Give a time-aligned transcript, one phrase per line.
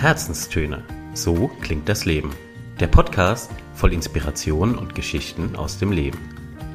[0.00, 0.82] Herzenstöne.
[1.12, 2.34] So klingt das Leben.
[2.80, 6.18] Der Podcast voll Inspiration und Geschichten aus dem Leben.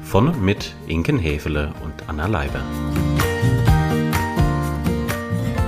[0.04, 2.62] Von und mit Inken Hefele und Anna Leiber.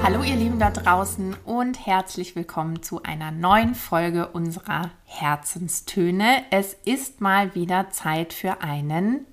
[0.05, 6.45] Hallo ihr Lieben da draußen und herzlich willkommen zu einer neuen Folge unserer Herzenstöne.
[6.53, 9.27] Es ist mal wieder Zeit für einen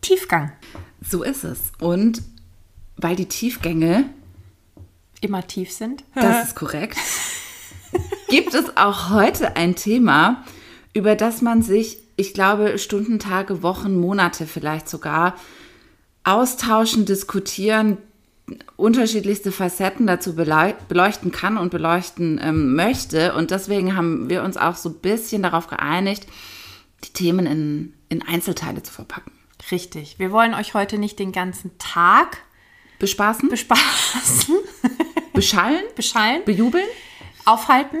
[0.00, 0.52] Tiefgang.
[1.02, 1.72] So ist es.
[1.78, 2.22] Und
[2.96, 4.06] weil die Tiefgänge
[5.20, 6.04] Immer tief sind.
[6.14, 6.96] Das ist korrekt.
[8.28, 10.44] Gibt es auch heute ein Thema,
[10.94, 15.36] über das man sich, ich glaube, Stunden, Tage, Wochen, Monate vielleicht sogar
[16.24, 17.98] austauschen, diskutieren,
[18.76, 23.34] unterschiedlichste Facetten dazu beleuchten kann und beleuchten ähm, möchte.
[23.34, 26.26] Und deswegen haben wir uns auch so ein bisschen darauf geeinigt,
[27.04, 29.32] die Themen in, in Einzelteile zu verpacken.
[29.70, 30.18] Richtig.
[30.18, 32.38] Wir wollen euch heute nicht den ganzen Tag
[32.98, 34.54] bespaßen, bespaßen,
[35.32, 36.86] beschallen, beschallen, bejubeln,
[37.46, 37.98] aufhalten,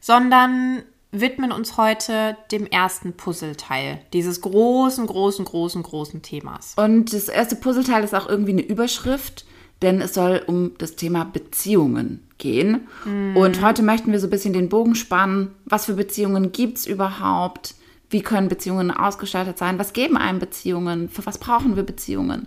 [0.00, 6.74] sondern widmen uns heute dem ersten Puzzleteil dieses großen, großen, großen, großen Themas.
[6.76, 9.46] Und das erste Puzzleteil ist auch irgendwie eine Überschrift,
[9.82, 12.86] denn es soll um das Thema Beziehungen gehen.
[13.04, 13.36] Mhm.
[13.36, 15.54] Und heute möchten wir so ein bisschen den Bogen spannen.
[15.64, 17.74] Was für Beziehungen gibt es überhaupt?
[18.08, 19.78] Wie können Beziehungen ausgestaltet sein?
[19.78, 21.08] Was geben einem Beziehungen?
[21.08, 22.46] Für was brauchen wir Beziehungen?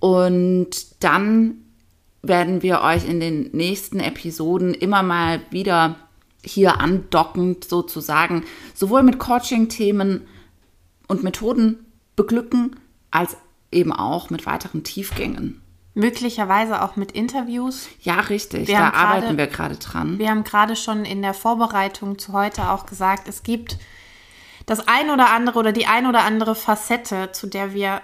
[0.00, 1.64] Und dann
[2.22, 5.96] werden wir euch in den nächsten Episoden immer mal wieder
[6.44, 8.44] hier andockend sozusagen
[8.74, 10.26] sowohl mit Coaching-Themen
[11.06, 12.76] und Methoden beglücken,
[13.10, 13.36] als
[13.70, 15.62] eben auch mit weiteren Tiefgängen.
[15.94, 17.88] Möglicherweise auch mit Interviews.
[18.02, 18.68] Ja, richtig.
[18.68, 20.18] Wir da arbeiten grade, wir gerade dran.
[20.18, 23.78] Wir haben gerade schon in der Vorbereitung zu heute auch gesagt, es gibt
[24.66, 28.00] das ein oder andere oder die ein oder andere Facette, zu der wir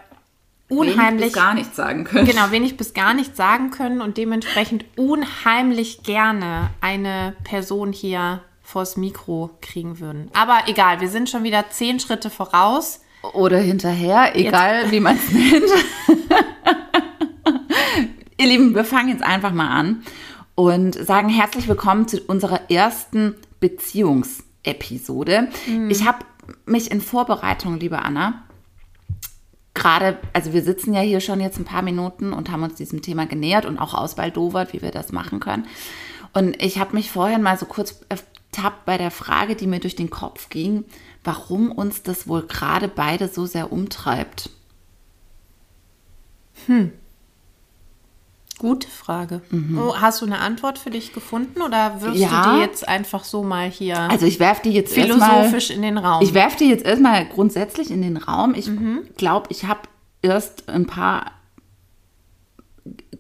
[0.69, 2.27] unheimlich wenig bis gar nichts sagen können.
[2.27, 8.97] Genau, wenig bis gar nichts sagen können und dementsprechend unheimlich gerne eine Person hier vors
[8.97, 10.31] Mikro kriegen würden.
[10.33, 13.01] Aber egal, wir sind schon wieder zehn Schritte voraus.
[13.33, 14.93] Oder hinterher, egal jetzt.
[14.93, 15.65] wie man es nennt.
[18.39, 20.03] Ihr Lieben, wir fangen jetzt einfach mal an
[20.55, 25.49] und sagen herzlich willkommen zu unserer ersten Beziehungsepisode.
[25.67, 25.91] Mhm.
[25.91, 26.19] Ich habe
[26.67, 28.44] mich in Vorbereitung, liebe Anna,
[29.75, 33.03] gerade, also wir sitzen ja hier schon jetzt ein paar Minuten und haben uns diesem
[33.03, 35.67] Thema genähert und auch ausbaldowert, wie wir das machen können.
[36.33, 39.97] Und ich habe mich vorhin mal so kurz ertappt bei der Frage, die mir durch
[39.97, 40.85] den Kopf ging,
[41.23, 44.51] warum uns das wohl gerade beide so sehr umtreibt.
[46.67, 46.93] Hm.
[48.59, 49.43] Gute Frage.
[49.51, 49.79] Mhm.
[49.79, 52.45] Oh, hast du eine Antwort für dich gefunden oder wirfst ja.
[52.45, 55.83] du die jetzt einfach so mal hier also ich werfe die jetzt philosophisch mal, in
[55.83, 56.23] den Raum?
[56.23, 58.55] Ich werfe die jetzt erstmal grundsätzlich in den Raum.
[58.55, 59.01] Ich mhm.
[59.17, 59.81] glaube, ich habe
[60.23, 61.33] erst ein paar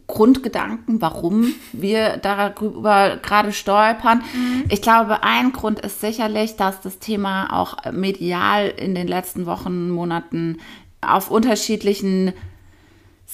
[0.06, 4.18] Grundgedanken, warum wir darüber gerade stolpern.
[4.18, 4.64] Mhm.
[4.68, 9.90] Ich glaube, ein Grund ist sicherlich, dass das Thema auch medial in den letzten Wochen,
[9.90, 10.58] Monaten
[11.00, 12.32] auf unterschiedlichen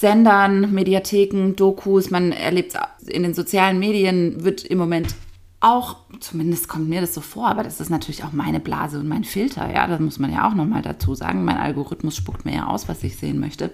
[0.01, 5.13] Sendern, Mediatheken, Dokus, man erlebt es in den sozialen Medien, wird im Moment
[5.59, 9.07] auch, zumindest kommt mir das so vor, aber das ist natürlich auch meine Blase und
[9.07, 11.45] mein Filter, ja, das muss man ja auch nochmal dazu sagen.
[11.45, 13.69] Mein Algorithmus spuckt mir ja aus, was ich sehen möchte.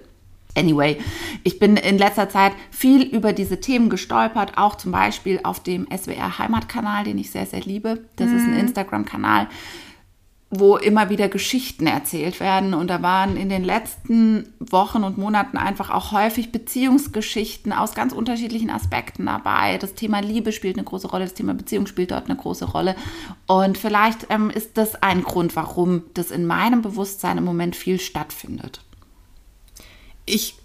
[0.54, 0.98] Anyway,
[1.46, 5.88] ich bin in letzter Zeit viel über diese Themen gestolpert, auch zum Beispiel auf dem
[5.96, 8.02] SWR Heimatkanal, den ich sehr, sehr liebe.
[8.18, 8.36] Das mhm.
[8.36, 8.60] ist ein mhm.
[8.60, 9.48] Instagram-Kanal
[10.50, 12.74] wo immer wieder Geschichten erzählt werden.
[12.74, 18.14] Und da waren in den letzten Wochen und Monaten einfach auch häufig Beziehungsgeschichten aus ganz
[18.14, 19.78] unterschiedlichen Aspekten dabei.
[19.78, 22.96] Das Thema Liebe spielt eine große Rolle, das Thema Beziehung spielt dort eine große Rolle.
[23.46, 28.00] Und vielleicht ähm, ist das ein Grund, warum das in meinem Bewusstsein im Moment viel
[28.00, 28.82] stattfindet.
[30.26, 30.56] Ich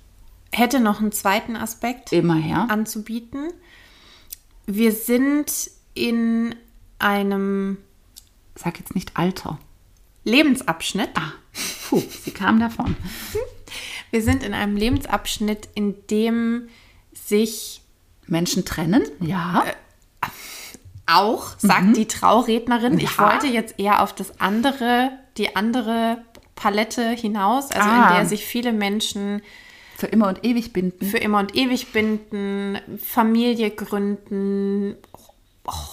[0.53, 2.71] hätte noch einen zweiten Aspekt Immerher.
[2.71, 3.49] anzubieten.
[4.67, 6.55] Wir sind in
[7.01, 7.79] einem
[8.55, 9.59] Sag jetzt nicht Alter.
[10.25, 11.11] Lebensabschnitt.
[11.15, 11.33] Ah,
[11.89, 12.97] puh, sie kam davon.
[14.11, 16.69] Wir sind in einem Lebensabschnitt, in dem
[17.13, 17.83] sich
[18.27, 19.65] Menschen trennen, ja.
[19.67, 20.29] Äh,
[21.07, 21.95] auch, sagt mhm.
[21.95, 22.99] die Traurednerin.
[22.99, 23.05] Ja.
[23.05, 26.23] Ich wollte jetzt eher auf das andere, die andere
[26.55, 28.09] Palette hinaus, also ah.
[28.09, 29.43] in der sich viele Menschen
[29.97, 31.07] für immer und ewig binden.
[31.07, 34.97] Für immer und ewig binden, Familie gründen,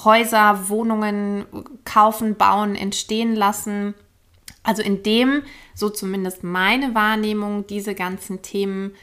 [0.03, 1.45] Häuser, Wohnungen
[1.85, 3.93] kaufen, bauen, entstehen lassen.
[4.63, 8.93] Also indem, so zumindest meine Wahrnehmung, diese ganzen Themen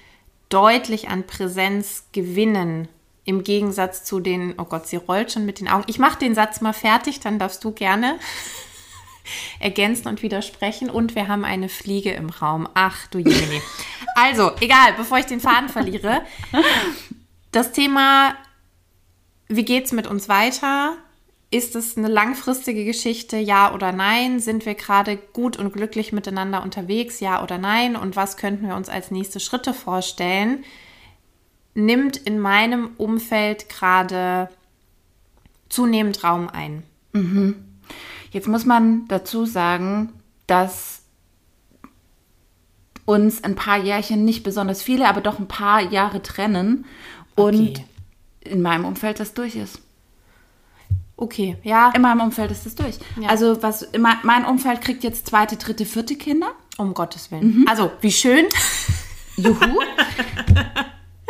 [0.49, 2.88] deutlich an Präsenz gewinnen.
[3.25, 5.85] Im Gegensatz zu den, oh Gott, sie rollt schon mit den Augen.
[5.88, 8.19] Ich mache den Satz mal fertig, dann darfst du gerne
[9.61, 10.88] ergänzen und widersprechen.
[10.91, 12.69] Und wir haben eine Fliege im Raum.
[12.75, 13.61] Ach du Jemini.
[14.14, 16.23] Also, egal, bevor ich den Faden verliere.
[17.50, 18.37] Das Thema,
[19.49, 20.97] wie geht es mit uns weiter,
[21.56, 24.41] ist es eine langfristige Geschichte, ja oder nein?
[24.41, 27.97] Sind wir gerade gut und glücklich miteinander unterwegs, ja oder nein?
[27.97, 30.64] Und was könnten wir uns als nächste Schritte vorstellen?
[31.75, 34.49] Nimmt in meinem Umfeld gerade
[35.69, 36.82] zunehmend Raum ein.
[38.31, 40.12] Jetzt muss man dazu sagen,
[40.47, 41.03] dass
[43.05, 46.85] uns ein paar Jährchen, nicht besonders viele, aber doch ein paar Jahre trennen
[47.35, 47.85] und Okay.
[48.41, 49.81] in meinem Umfeld das durch ist.
[51.18, 52.98] Okay, ja, In meinem Umfeld ist das durch.
[53.20, 53.30] Ja.
[53.30, 56.48] Also was immer, mein Umfeld kriegt jetzt zweite, dritte, vierte Kinder.
[56.76, 57.64] um Gottes Willen.
[57.68, 58.44] Also, wie schön.
[59.36, 59.80] Juhu.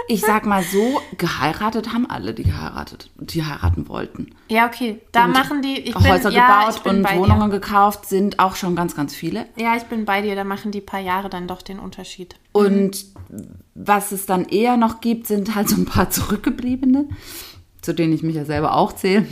[0.09, 4.35] Ich sag mal so, geheiratet haben alle, die geheiratet, die heiraten wollten.
[4.49, 5.01] Ja, okay.
[5.11, 5.79] Da Und machen die.
[5.81, 9.47] Ich bin, Häuser ja, gebaut und Wohnungen gekauft sind auch schon ganz, ganz viele.
[9.57, 9.65] Dir.
[9.65, 10.37] Ja, ich bin bei dir.
[10.37, 12.37] Da machen die paar Jahre dann doch den Unterschied.
[12.53, 13.05] Und
[13.75, 17.09] was es dann eher noch gibt, sind halt so ein paar Zurückgebliebene,
[17.83, 19.27] zu denen ich mich ja selber auch zähle.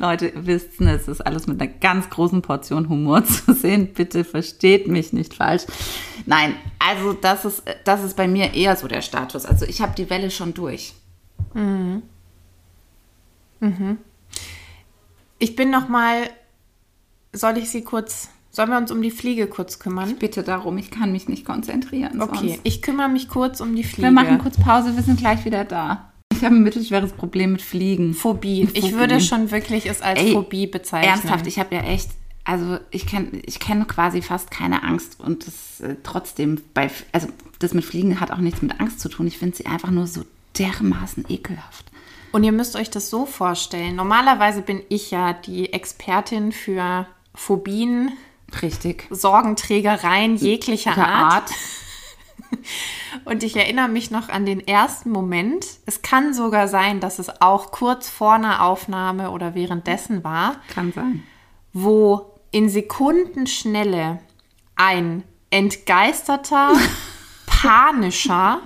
[0.00, 3.92] Leute, ihr wisst, es ist alles mit einer ganz großen Portion Humor zu sehen.
[3.94, 5.64] Bitte versteht mich nicht falsch.
[6.26, 9.44] Nein, also das ist, das ist bei mir eher so der Status.
[9.44, 10.94] Also ich habe die Welle schon durch.
[15.38, 16.30] Ich bin noch mal.
[17.32, 18.30] Soll ich sie kurz.
[18.50, 20.16] Sollen wir uns um die Fliege kurz kümmern?
[20.16, 22.20] Bitte darum, ich kann mich nicht konzentrieren.
[22.20, 22.60] Okay, sonst.
[22.64, 24.08] ich kümmere mich kurz um die Fliege.
[24.08, 26.09] Wir machen kurz Pause, wir sind gleich wieder da.
[26.32, 28.14] Ich habe ein mittelschweres Problem mit Fliegen.
[28.14, 28.68] Phobie.
[28.72, 28.94] Ich Phobie.
[28.94, 31.10] würde schon wirklich es als Ey, Phobie bezeichnen.
[31.10, 32.10] Ernsthaft, ich habe ja echt,
[32.44, 37.28] also ich kenne ich kenn quasi fast keine Angst und das äh, trotzdem bei, also
[37.58, 39.26] das mit Fliegen hat auch nichts mit Angst zu tun.
[39.26, 40.22] Ich finde sie einfach nur so
[40.58, 41.84] dermaßen ekelhaft.
[42.32, 43.96] Und ihr müsst euch das so vorstellen.
[43.96, 48.12] Normalerweise bin ich ja die Expertin für Phobien,
[48.62, 49.06] Richtig.
[49.10, 51.32] Sorgenträgereien jeglicher Art.
[51.32, 51.50] Art.
[53.24, 55.66] Und ich erinnere mich noch an den ersten Moment.
[55.86, 60.92] Es kann sogar sein, dass es auch kurz vor einer Aufnahme oder währenddessen war, Kann
[60.92, 61.22] sein.
[61.72, 64.20] wo in Sekundenschnelle
[64.76, 66.72] ein entgeisterter,
[67.46, 68.60] panischer,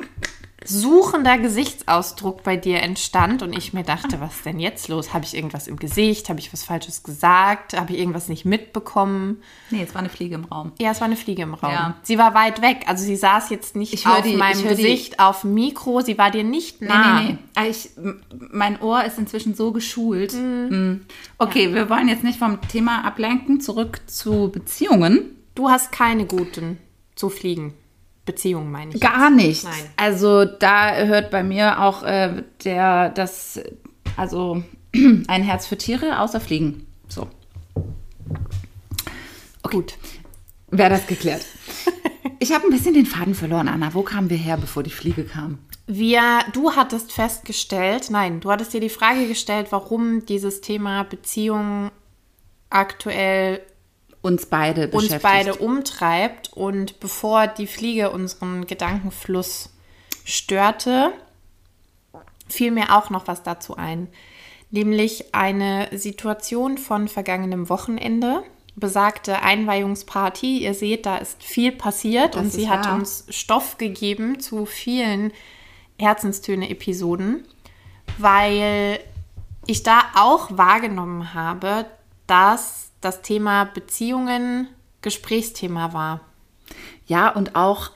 [0.64, 5.12] suchender Gesichtsausdruck bei dir entstand und ich mir dachte, was ist denn jetzt los?
[5.14, 6.28] Habe ich irgendwas im Gesicht?
[6.28, 7.78] Habe ich was Falsches gesagt?
[7.78, 9.42] Habe ich irgendwas nicht mitbekommen?
[9.70, 10.72] Nee, es war eine Fliege im Raum.
[10.80, 11.72] Ja, es war eine Fliege im Raum.
[11.72, 11.96] Ja.
[12.02, 12.84] Sie war weit weg.
[12.86, 15.54] Also sie saß jetzt nicht Ich auf die- meinem ich hör die- Gesicht, auf dem
[15.54, 16.00] Mikro.
[16.00, 17.20] Sie war dir nicht nah.
[17.20, 17.38] Nee, nee, nee.
[17.54, 20.32] Ah, Ich, m- mein Ohr ist inzwischen so geschult.
[20.34, 21.00] Mm.
[21.38, 23.60] Okay, wir wollen jetzt nicht vom Thema ablenken.
[23.60, 25.36] Zurück zu Beziehungen.
[25.54, 26.78] Du hast keine guten
[27.14, 27.74] zu fliegen.
[28.24, 29.00] Beziehungen, meine ich.
[29.00, 29.64] Gar nicht.
[29.64, 29.90] Nein.
[29.96, 33.60] Also da hört bei mir auch äh, der, das,
[34.16, 34.62] also
[35.26, 36.86] ein Herz für Tiere außer Fliegen.
[37.08, 37.28] So,
[39.62, 39.94] Gut.
[40.70, 41.44] wäre das geklärt.
[42.40, 43.94] Ich habe ein bisschen den Faden verloren, Anna.
[43.94, 45.58] Wo kamen wir her, bevor die Fliege kam?
[45.86, 51.90] Wir, du hattest festgestellt, nein, du hattest dir die Frage gestellt, warum dieses Thema Beziehung
[52.68, 53.62] aktuell
[54.24, 55.22] Uns beide uns beschäftigt.
[55.22, 56.50] beide umtreibt.
[56.54, 59.68] Und bevor die Fliege unseren Gedankenfluss
[60.24, 61.12] störte,
[62.48, 64.08] fiel mir auch noch was dazu ein.
[64.70, 68.42] Nämlich eine Situation von vergangenem Wochenende.
[68.76, 70.56] Besagte Einweihungsparty.
[70.56, 72.94] Ihr seht, da ist viel passiert Das und sie hat wahr.
[72.94, 75.34] uns Stoff gegeben zu vielen
[75.98, 77.46] Herzenstöne-Episoden,
[78.16, 79.00] weil
[79.66, 81.84] ich da auch wahrgenommen habe,
[82.26, 84.68] dass das Thema Beziehungen
[85.02, 86.20] Gesprächsthema war.
[87.06, 87.90] Ja, und auch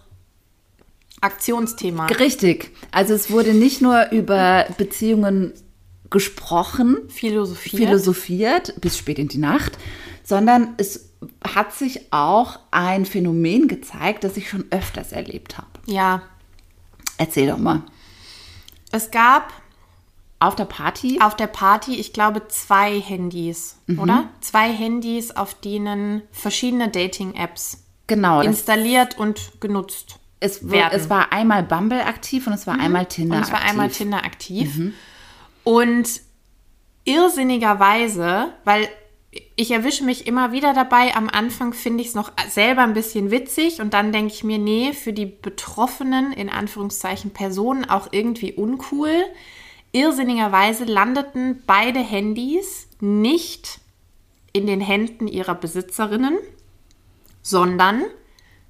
[1.21, 2.07] Aktionsthema.
[2.07, 2.71] richtig.
[2.91, 5.53] Also es wurde nicht nur über Beziehungen
[6.11, 7.77] gesprochen, Philosophie.
[7.77, 9.77] philosophiert bis spät in die Nacht,
[10.23, 11.11] sondern es
[11.47, 15.69] hat sich auch ein Phänomen gezeigt, das ich schon öfters erlebt habe.
[15.87, 16.23] ja,
[17.21, 17.83] Erzähl doch mal.
[18.93, 19.53] es gab
[20.41, 21.19] Auf der Party?
[21.21, 24.29] auf der Party, ich glaube, zwei Handys, oder?
[24.41, 28.41] Zwei Handys, auf denen verschiedene Dating-Apps Genau.
[28.41, 30.19] Installiert und genutzt.
[30.41, 30.93] es, werden.
[30.99, 33.71] es war einmal Bumble aktiv und es war einmal Tinder Und es war aktiv.
[33.71, 34.93] einmal Tinder aktiv.
[35.65, 36.09] Und
[37.05, 38.89] irrsinnigerweise, weil
[39.57, 43.31] ich erwische mich immer wieder dabei, am Anfang finde ich es noch selber ein bisschen
[43.31, 48.53] witzig und dann denke ich mir, nee, für die betroffenen, in Anführungszeichen, Personen auch irgendwie
[48.55, 49.13] uncool.
[49.93, 53.81] Irrsinnigerweise landeten beide Handys nicht
[54.53, 56.39] in den Händen ihrer Besitzerinnen,
[57.43, 58.03] sondern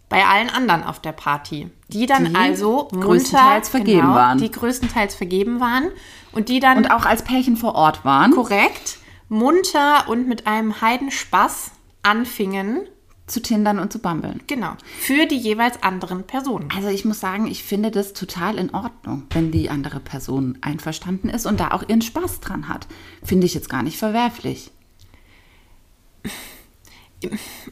[0.08, 4.38] bei allen anderen auf der Party, die dann Die also munter, größtenteils vergeben genau, waren.
[4.38, 5.90] die größtenteils vergeben waren
[6.32, 8.30] und die dann Und auch als Pärchen vor Ort waren.
[8.30, 8.98] korrekt
[9.28, 11.72] munter und mit einem Heidenspaß
[12.02, 12.86] anfingen,
[13.28, 14.40] zu tindern und zu bambeln.
[14.46, 14.72] Genau.
[14.98, 16.68] Für die jeweils anderen Personen.
[16.74, 21.28] Also ich muss sagen, ich finde das total in Ordnung, wenn die andere Person einverstanden
[21.28, 22.86] ist und da auch ihren Spaß dran hat.
[23.22, 24.70] Finde ich jetzt gar nicht verwerflich.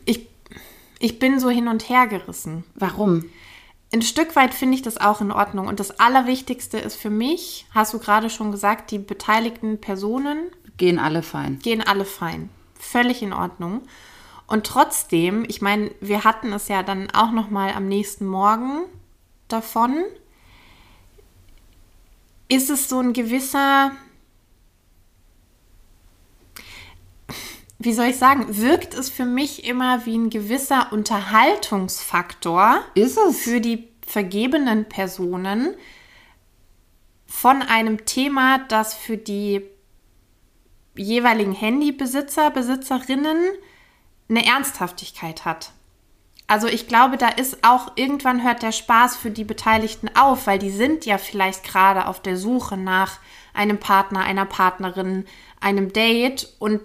[0.04, 0.26] Ich,
[0.98, 2.64] ich bin so hin und her gerissen.
[2.74, 3.24] Warum?
[3.92, 5.68] Ein Stück weit finde ich das auch in Ordnung.
[5.68, 10.98] Und das Allerwichtigste ist für mich, hast du gerade schon gesagt, die beteiligten Personen Gehen
[10.98, 11.58] alle fein.
[11.60, 12.50] gehen alle fein.
[12.78, 13.82] Völlig in Ordnung.
[14.46, 18.84] Und trotzdem, ich meine, wir hatten es ja dann auch noch mal am nächsten Morgen
[19.48, 20.04] davon,
[22.48, 23.90] ist es so ein gewisser,
[27.78, 33.40] wie soll ich sagen, wirkt es für mich immer wie ein gewisser Unterhaltungsfaktor Ist es?
[33.40, 35.74] für die vergebenen Personen
[37.26, 39.62] von einem Thema, das für die
[40.94, 43.36] jeweiligen Handybesitzer, Besitzerinnen
[44.28, 45.72] eine Ernsthaftigkeit hat.
[46.48, 50.58] Also ich glaube, da ist auch irgendwann hört der Spaß für die Beteiligten auf, weil
[50.58, 53.18] die sind ja vielleicht gerade auf der Suche nach
[53.52, 55.24] einem Partner, einer Partnerin,
[55.60, 56.80] einem Date und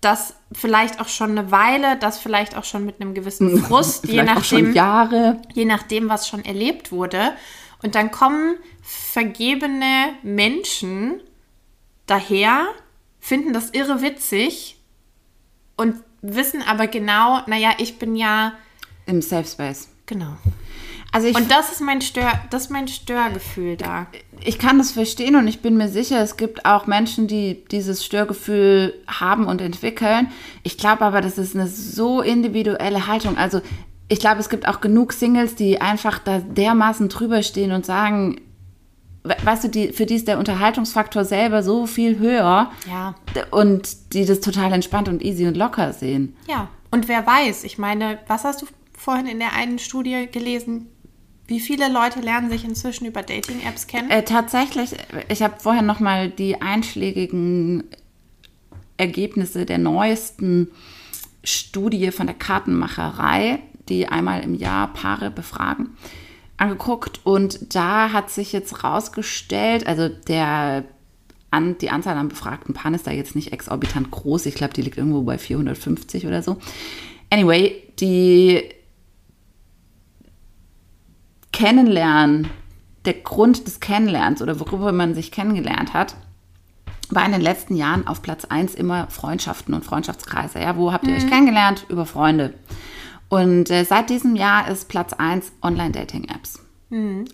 [0.00, 4.24] das vielleicht auch schon eine Weile, das vielleicht auch schon mit einem gewissen Frust, je
[4.24, 5.40] nachdem, Jahre.
[5.54, 7.32] je nachdem, was schon erlebt wurde.
[7.82, 11.20] Und dann kommen vergebene Menschen
[12.06, 12.66] daher,
[13.20, 14.76] finden das irre witzig
[15.76, 18.54] und wissen aber genau, naja, ich bin ja,
[19.06, 19.88] Im Safe Space.
[20.06, 20.36] genau.
[21.14, 24.06] Also ich, Und das ist mein Stör, das ist mein Störgefühl da.
[24.40, 28.02] ich kann das verstehen und ich bin mir sicher, es gibt auch Menschen, die dieses
[28.02, 30.28] Störgefühl haben und entwickeln.
[30.62, 33.36] Ich glaube aber, das ist eine so individuelle Haltung.
[33.36, 33.60] Also
[34.08, 38.40] ich glaube, es gibt auch genug Singles, die einfach da dermaßen drüber stehen und sagen,
[39.24, 43.14] weißt du, die, für die ist der Unterhaltungsfaktor selber so viel höher Ja.
[43.50, 46.36] und die das total entspannt und easy und locker sehen.
[46.48, 46.68] Ja.
[46.90, 50.88] Und wer weiß, ich meine, was hast du vorhin in der einen Studie gelesen?
[51.46, 54.10] Wie viele Leute lernen sich inzwischen über Dating-Apps kennen?
[54.10, 54.90] Äh, tatsächlich,
[55.28, 57.84] ich habe vorher noch mal die einschlägigen
[58.96, 60.68] Ergebnisse der neuesten
[61.44, 65.96] Studie von der Kartenmacherei, die einmal im Jahr Paare befragen,
[66.62, 67.20] angeguckt.
[67.24, 70.84] Und da hat sich jetzt rausgestellt, also der,
[71.50, 74.46] an, die Anzahl an befragten Paaren ist da jetzt nicht exorbitant groß.
[74.46, 76.56] Ich glaube, die liegt irgendwo bei 450 oder so.
[77.30, 78.62] Anyway, die
[81.52, 82.48] Kennenlernen,
[83.04, 86.14] der Grund des Kennenlernens oder worüber man sich kennengelernt hat,
[87.10, 90.60] war in den letzten Jahren auf Platz 1 immer Freundschaften und Freundschaftskreise.
[90.60, 91.84] Ja, wo habt ihr euch kennengelernt?
[91.88, 92.54] Über Freunde.
[93.32, 96.60] Und äh, seit diesem Jahr ist Platz 1 Online-Dating-Apps.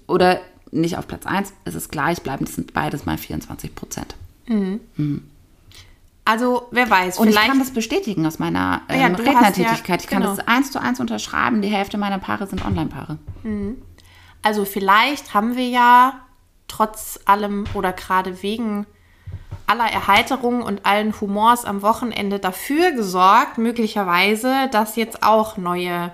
[0.06, 0.40] Oder
[0.70, 4.14] nicht auf Platz 1, es ist gleichbleibend, es sind beides mal 24 Prozent.
[6.24, 10.02] Also, wer weiß, Und ich kann das bestätigen aus meiner ähm, Ja, hast ja- Rednertätigkeit.
[10.02, 10.36] ich kann genau.
[10.36, 11.62] das eins zu eins unterschreiben.
[11.62, 13.18] Die Hälfte meiner Paare sind Online-Paare.
[14.42, 16.20] Also vielleicht haben wir ja
[16.68, 18.86] trotz allem oder gerade wegen
[19.68, 26.10] aller Erheiterung und allen Humors am Wochenende dafür gesorgt, möglicherweise, dass jetzt auch neue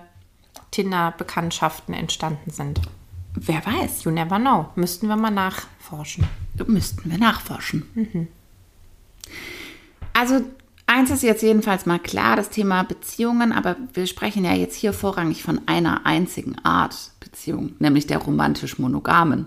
[0.71, 2.81] Tinder-Bekanntschaften entstanden sind.
[3.35, 4.05] Wer weiß?
[4.05, 4.69] You never know.
[4.75, 6.25] Müssten wir mal nachforschen.
[6.67, 8.29] Müssten wir nachforschen.
[10.13, 10.43] Also,
[10.87, 14.93] eins ist jetzt jedenfalls mal klar, das Thema Beziehungen, aber wir sprechen ja jetzt hier
[14.93, 19.47] vorrangig von einer einzigen Art Beziehung, nämlich der romantisch-monogamen.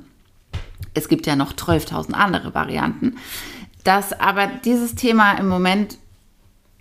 [0.94, 3.18] Es gibt ja noch 12.000 andere Varianten.
[3.88, 5.98] Dass aber dieses Thema im Moment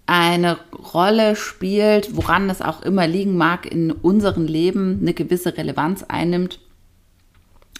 [0.06, 0.58] eine
[0.92, 6.58] Rolle spielt, woran es auch immer liegen mag, in unserem Leben eine gewisse Relevanz einnimmt,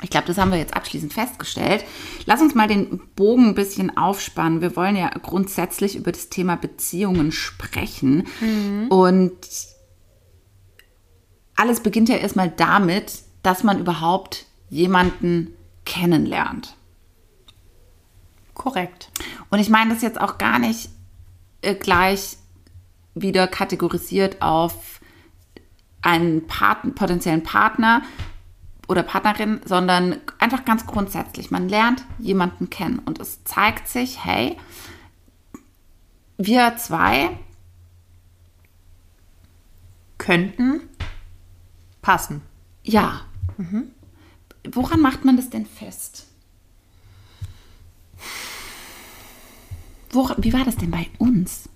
[0.00, 1.84] ich glaube, das haben wir jetzt abschließend festgestellt.
[2.24, 4.60] Lass uns mal den Bogen ein bisschen aufspannen.
[4.60, 8.28] Wir wollen ja grundsätzlich über das Thema Beziehungen sprechen.
[8.90, 9.48] Und
[11.56, 15.52] alles beginnt ja erstmal damit, dass man überhaupt jemanden
[15.84, 16.76] kennenlernt.
[18.56, 19.10] Korrekt.
[19.50, 20.88] Und ich meine das jetzt auch gar nicht
[21.62, 22.38] äh, gleich
[23.14, 25.00] wieder kategorisiert auf
[26.02, 28.02] einen Part potenziellen Partner
[28.88, 31.50] oder Partnerin, sondern einfach ganz grundsätzlich.
[31.50, 34.56] Man lernt jemanden kennen und es zeigt sich, hey,
[36.38, 37.30] wir zwei,
[40.18, 40.80] Könnten
[42.02, 42.42] passen.
[42.82, 43.20] ja.
[44.72, 46.26] Woran macht man das denn fest?
[50.10, 51.68] Woran, wie war das denn bei uns?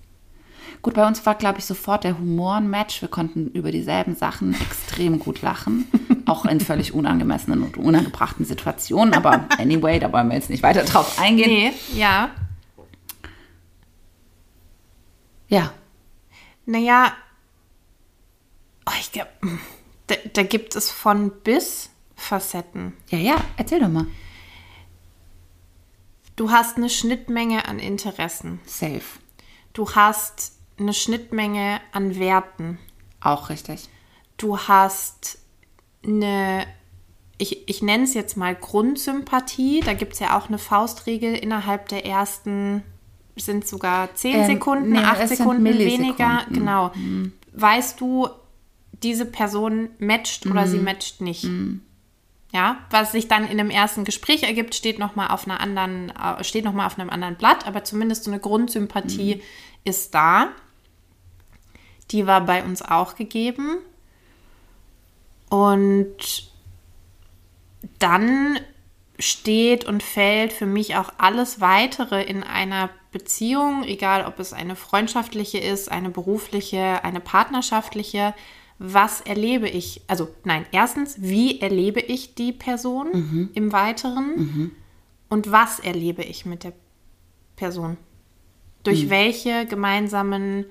[0.83, 3.03] Gut, bei uns war, glaube ich, sofort der Humor ein Match.
[3.03, 5.87] Wir konnten über dieselben Sachen extrem gut lachen.
[6.27, 9.13] Auch in völlig unangemessenen und unangebrachten Situationen.
[9.13, 11.51] Aber anyway, da wollen wir jetzt nicht weiter drauf eingehen.
[11.51, 12.31] Nee, ja.
[15.49, 15.73] Ja,
[16.65, 17.13] Naja,
[18.87, 19.29] Oh, ich glaub,
[20.07, 22.95] da, da gibt es von bis Facetten.
[23.09, 24.07] Ja, ja, erzähl doch mal.
[26.41, 28.61] Du hast eine Schnittmenge an Interessen.
[28.65, 29.03] Safe.
[29.75, 32.79] Du hast eine Schnittmenge an Werten.
[33.21, 33.91] Auch richtig.
[34.39, 35.39] Du hast
[36.03, 36.67] eine,
[37.37, 39.81] ich, ich nenne es jetzt mal Grundsympathie.
[39.81, 42.85] Da gibt es ja auch eine Faustregel innerhalb der ersten,
[43.37, 46.47] sind sogar 10 Ähm, Sekunden, nee, 8 es sind Sekunden weniger.
[46.51, 46.91] Genau.
[47.53, 48.31] Weißt du,
[49.03, 51.45] diese Person matcht oder sie matcht nicht.
[52.53, 56.11] Ja, was sich dann in einem ersten Gespräch ergibt, steht noch mal auf einer anderen,
[56.11, 59.43] äh, steht noch mal auf einem anderen Blatt, aber zumindest so eine Grundsympathie
[59.85, 60.49] ist da.
[62.11, 63.79] Die war bei uns auch gegeben.
[65.49, 66.51] Und
[67.99, 68.59] dann
[69.19, 74.77] steht und fällt für mich auch alles weitere in einer Beziehung, egal ob es eine
[74.77, 78.35] freundschaftliche ist, eine berufliche, eine partnerschaftliche.
[78.83, 80.01] Was erlebe ich?
[80.07, 84.73] Also nein, erstens, wie erlebe ich die Person im Weiteren?
[85.29, 86.73] Und was erlebe ich mit der
[87.57, 87.99] Person?
[88.83, 90.65] Durch welche gemeinsamen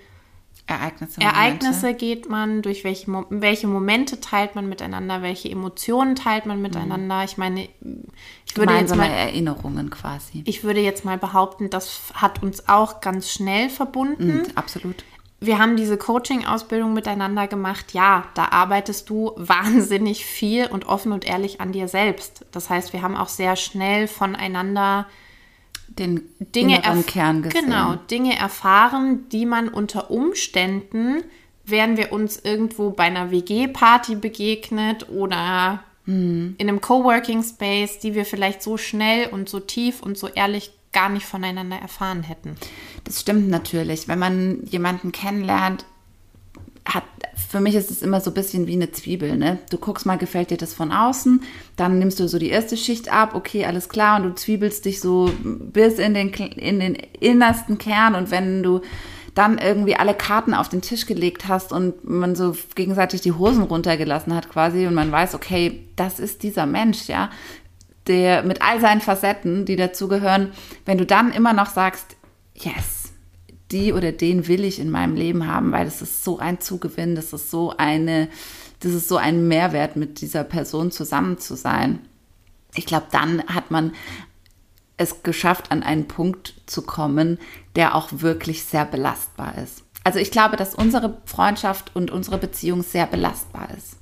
[0.69, 1.21] Ereignisse.
[1.21, 6.61] Ereignisse geht man, durch welche, Mo welche Momente teilt man miteinander, welche Emotionen teilt man
[6.61, 7.23] miteinander.
[7.23, 7.63] Ich meine,
[8.45, 10.43] ich würde, jetzt Gemeinsame mal, Erinnerungen quasi.
[10.45, 14.37] ich würde jetzt mal behaupten, das hat uns auch ganz schnell verbunden.
[14.37, 15.03] Mhm, absolut.
[15.41, 17.93] Wir haben diese Coaching-Ausbildung miteinander gemacht.
[17.93, 22.45] Ja, da arbeitest du wahnsinnig viel und offen und ehrlich an dir selbst.
[22.51, 25.07] Das heißt, wir haben auch sehr schnell voneinander
[25.87, 27.65] Den Dinge, Kern gesehen.
[27.65, 31.23] genau, Dinge erfahren, die man unter Umständen,
[31.65, 36.55] wären wir uns irgendwo bei einer WG-Party begegnet oder Hm.
[36.57, 40.71] in einem Coworking Space, die wir vielleicht so schnell und so tief und so ehrlich
[40.91, 42.55] gar nicht voneinander erfahren hätten.
[43.03, 44.07] Das stimmt natürlich.
[44.07, 45.85] Wenn man jemanden kennenlernt,
[46.85, 47.03] hat,
[47.49, 49.37] für mich ist es immer so ein bisschen wie eine Zwiebel.
[49.37, 49.59] Ne?
[49.69, 51.43] Du guckst mal, gefällt dir das von außen,
[51.75, 54.99] dann nimmst du so die erste Schicht ab, okay, alles klar, und du zwiebelst dich
[54.99, 58.81] so bis in den, in den innersten Kern und wenn du
[59.35, 63.63] dann irgendwie alle Karten auf den Tisch gelegt hast und man so gegenseitig die Hosen
[63.63, 67.29] runtergelassen hat quasi und man weiß, okay, das ist dieser Mensch, ja,
[68.09, 70.51] der mit all seinen Facetten, die dazugehören,
[70.85, 72.17] wenn du dann immer noch sagst,
[72.55, 73.13] yes,
[73.71, 77.15] die oder den will ich in meinem Leben haben, weil das ist so ein Zugewinn,
[77.15, 78.27] das ist so eine,
[78.79, 81.99] das ist so ein Mehrwert, mit dieser Person zusammen zu sein.
[82.73, 83.93] Ich glaube, dann hat man
[84.97, 87.37] es geschafft, an einen Punkt zu kommen,
[87.75, 89.83] der auch wirklich sehr belastbar ist.
[90.03, 93.98] Also ich glaube, dass unsere Freundschaft und unsere Beziehung sehr belastbar ist.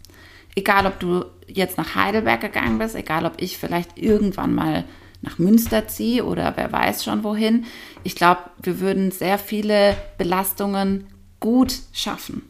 [0.58, 4.86] Egal, ob du jetzt nach Heidelberg gegangen bist, egal, ob ich vielleicht irgendwann mal
[5.22, 7.66] nach Münster ziehe oder wer weiß schon wohin.
[8.04, 11.06] Ich glaube, wir würden sehr viele Belastungen
[11.40, 12.50] gut schaffen.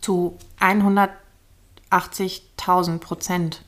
[0.00, 0.36] Zu
[1.90, 3.62] 180.000 Prozent,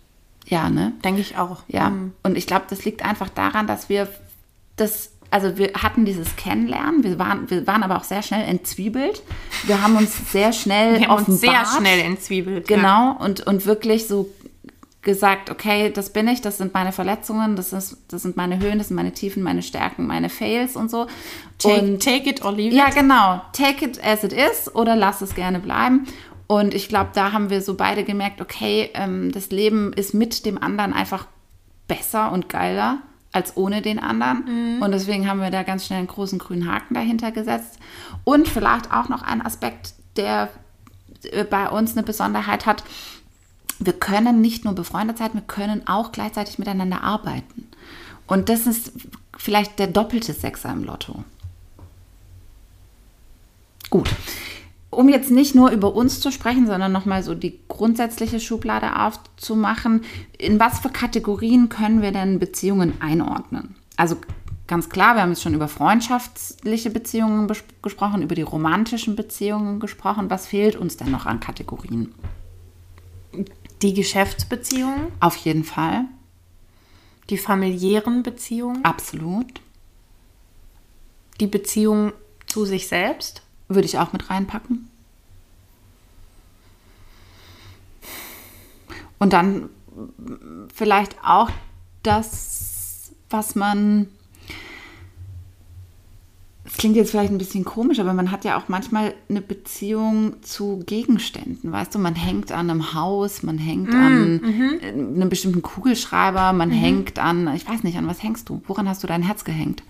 [0.46, 0.92] Ja, ne?
[1.04, 1.62] denke ich auch.
[1.68, 2.14] Ja, Mhm.
[2.24, 4.08] und ich glaube, das liegt einfach daran, dass wir
[4.76, 9.22] das, also wir hatten dieses Kennenlernen, wir waren, wir waren aber auch sehr schnell entzwiebelt.
[9.64, 12.70] Wir haben uns sehr schnell Wir haben uns sehr schnell entzwiebelt.
[12.70, 12.76] Ja.
[12.76, 14.30] Genau, und, und wirklich so
[15.06, 18.78] gesagt, okay, das bin ich, das sind meine Verletzungen, das, ist, das sind meine Höhen,
[18.78, 21.06] das sind meine Tiefen, meine Stärken, meine Fails und so.
[21.58, 22.94] Take, und take it or leave ja, it.
[22.94, 23.40] genau.
[23.52, 26.06] Take it as it is oder lass es gerne bleiben.
[26.48, 30.44] Und ich glaube, da haben wir so beide gemerkt, okay, ähm, das Leben ist mit
[30.44, 31.26] dem anderen einfach
[31.86, 32.98] besser und geiler
[33.36, 34.80] als ohne den anderen.
[34.82, 37.78] Und deswegen haben wir da ganz schnell einen großen grünen Haken dahinter gesetzt.
[38.24, 40.48] Und vielleicht auch noch ein Aspekt, der
[41.24, 42.82] äh, bei uns eine Besonderheit hat.
[43.78, 47.68] Wir können nicht nur befreundet sein, wir können auch gleichzeitig miteinander arbeiten.
[48.26, 48.92] Und das ist
[49.36, 51.24] vielleicht der doppelte Sechser im Lotto.
[53.90, 54.08] Gut.
[54.96, 60.04] Um jetzt nicht nur über uns zu sprechen, sondern nochmal so die grundsätzliche Schublade aufzumachen,
[60.38, 63.74] in was für Kategorien können wir denn Beziehungen einordnen?
[63.98, 64.16] Also
[64.66, 67.46] ganz klar, wir haben jetzt schon über freundschaftliche Beziehungen
[67.82, 70.30] gesprochen, über die romantischen Beziehungen gesprochen.
[70.30, 72.14] Was fehlt uns denn noch an Kategorien?
[73.82, 76.06] Die Geschäftsbeziehungen, Auf jeden Fall,
[77.28, 79.60] die familiären Beziehungen, absolut.
[81.38, 82.14] die Beziehung
[82.46, 83.42] zu sich selbst.
[83.68, 84.88] Würde ich auch mit reinpacken.
[89.18, 89.70] Und dann
[90.74, 91.50] vielleicht auch
[92.02, 94.08] das, was man.
[96.64, 100.42] Es klingt jetzt vielleicht ein bisschen komisch, aber man hat ja auch manchmal eine Beziehung
[100.42, 101.72] zu Gegenständen.
[101.72, 104.40] Weißt du, man hängt an einem Haus, man hängt an
[104.82, 108.62] äh, einem bestimmten Kugelschreiber, man hängt an, ich weiß nicht, an was hängst du?
[108.66, 109.84] Woran hast du dein Herz gehängt?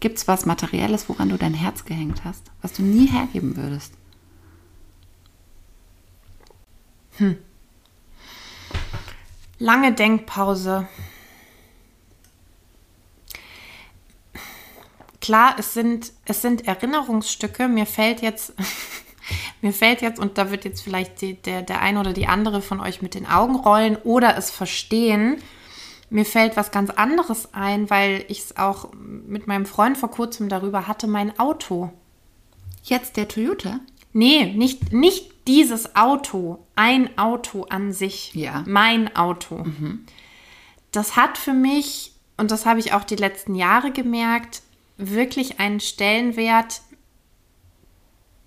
[0.00, 3.94] Gibt es was Materielles, woran du dein Herz gehängt hast, was du nie hergeben würdest?
[9.58, 10.88] Lange Denkpause.
[15.20, 17.66] Klar, es sind, es sind Erinnerungsstücke.
[17.66, 18.54] Mir fällt jetzt,
[19.60, 22.62] mir fällt jetzt, und da wird jetzt vielleicht die, der, der eine oder die andere
[22.62, 25.42] von euch mit den Augen rollen oder es verstehen.
[26.10, 30.48] Mir fällt was ganz anderes ein, weil ich es auch mit meinem Freund vor kurzem
[30.48, 31.92] darüber hatte, mein Auto.
[32.82, 33.80] Jetzt der Toyota?
[34.14, 38.64] Nee, nicht, nicht dieses Auto, ein Auto an sich, Ja.
[38.66, 39.66] mein Auto.
[40.92, 44.62] Das hat für mich, und das habe ich auch die letzten Jahre gemerkt,
[44.96, 46.80] wirklich einen Stellenwert,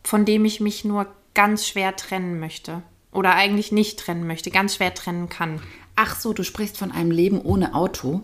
[0.03, 2.81] von dem ich mich nur ganz schwer trennen möchte.
[3.11, 5.61] Oder eigentlich nicht trennen möchte, ganz schwer trennen kann.
[5.95, 8.21] Ach so, du sprichst von einem Leben ohne Auto.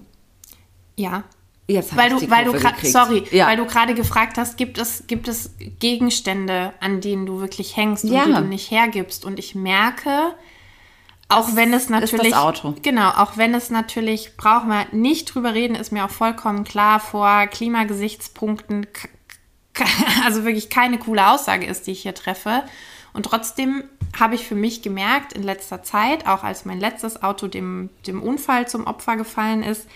[0.95, 1.23] Ja.
[1.69, 2.93] Jetzt Weil du, weil du Kurve gekriegt.
[2.93, 3.47] sorry, Ja.
[3.47, 8.05] weil du gerade gefragt hast, gibt es, gibt es Gegenstände, an denen du wirklich hängst
[8.05, 8.23] Ja.
[8.23, 9.25] und die du nicht hergibst?
[9.25, 10.33] Und ich merke,
[11.27, 12.73] auch wenn es das natürlich, Auto.
[12.83, 17.01] genau, auch wenn es natürlich, brauchen wir nicht drüber reden, ist mir auch vollkommen klar,
[17.01, 18.87] vor Klimagesichtspunkten,
[20.25, 22.63] also wirklich keine coole Aussage ist, die ich hier treffe.
[23.11, 23.83] Und trotzdem
[24.17, 28.21] habe ich für mich gemerkt in letzter Zeit, auch als mein letztes Auto dem, dem
[28.21, 29.87] Unfall zum Opfer gefallen ist,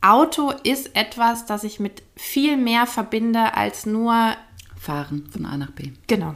[0.00, 4.34] Auto ist etwas, das ich mit viel mehr verbinde als nur,
[4.76, 5.92] Fahren von A nach B.
[6.06, 6.34] genau,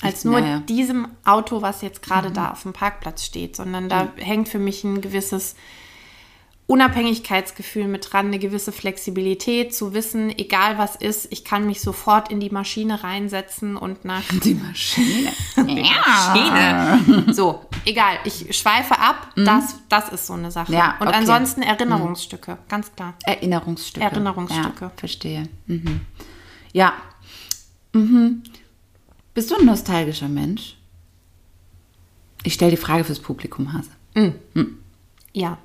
[0.00, 0.58] als nur naja.
[0.60, 4.84] diesem Auto, was jetzt gerade da auf dem Parkplatz steht, sondern da hängt für mich
[4.84, 5.54] ein gewisses
[6.68, 12.28] Unabhängigkeitsgefühl mit dran, eine gewisse Flexibilität zu wissen, egal was ist, ich kann mich sofort
[12.28, 15.30] in die Maschine reinsetzen und nach Die Maschine.
[15.56, 17.32] Maschine.
[17.32, 20.72] So, egal, ich schweife ab, das, das ist so eine Sache.
[20.72, 20.78] Mhm.
[20.78, 21.16] Ja, und okay.
[21.16, 21.20] Mhm.
[21.20, 23.14] ansonsten Erinnerungsstücke, ganz klar.
[23.22, 24.04] Erinnerungsstücke.
[24.04, 24.84] Erinnerungsstücke.
[24.86, 25.48] Ja, verstehe.
[25.66, 26.00] Mhm.
[26.72, 26.94] Ja.
[27.92, 28.42] Mhm.
[29.34, 30.76] Bist du ein nostalgischer Mensch?
[32.42, 33.90] Ich stelle die Frage fürs Publikum, Hase.
[35.32, 35.58] Ja.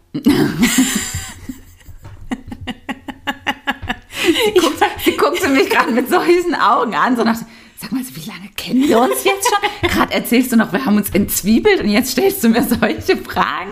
[5.03, 7.37] Sie guckte mich gerade mit solchen Augen an, so nach,
[7.77, 9.89] sag mal, wie lange kennen wir uns jetzt schon?
[9.89, 13.71] Gerade erzählst du noch, wir haben uns entzwiebelt und jetzt stellst du mir solche Fragen.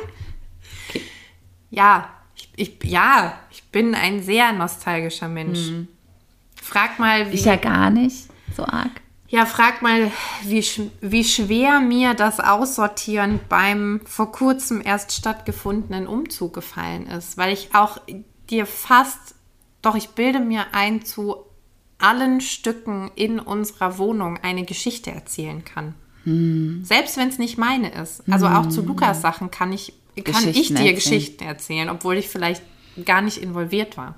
[1.69, 5.60] Ja, ich, ich, ja, ich bin ein sehr nostalgischer Mensch.
[6.62, 9.02] Frag mal, wie, Ich ja gar nicht so arg.
[9.29, 10.11] Ja, frag mal,
[10.43, 17.37] wie, sch- wie schwer mir das Aussortieren beim vor kurzem erst stattgefundenen Umzug gefallen ist,
[17.37, 17.99] weil ich auch
[18.49, 19.35] dir fast,
[19.83, 21.35] doch ich bilde mir ein, zu
[21.99, 25.93] allen Stücken in unserer Wohnung eine Geschichte erzählen kann.
[26.83, 28.23] Selbst wenn es nicht meine ist.
[28.29, 30.95] Also auch zu Lukas Sachen kann ich, kann ich dir erzählen.
[30.95, 32.61] Geschichten erzählen, obwohl ich vielleicht
[33.05, 34.15] gar nicht involviert war.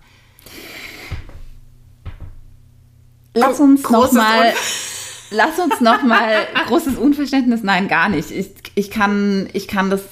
[3.34, 4.56] Lass uns Großes noch mal, Unver-
[5.32, 7.63] lass uns noch mal großes Unverständnis.
[7.63, 8.32] Nein, gar nicht.
[8.32, 10.04] Ich, ich kann, ich kann das,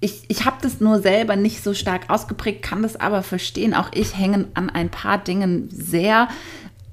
[0.00, 3.74] ich, ich habe das nur selber nicht so stark ausgeprägt, kann das aber verstehen.
[3.74, 6.28] Auch ich hänge an ein paar Dingen sehr,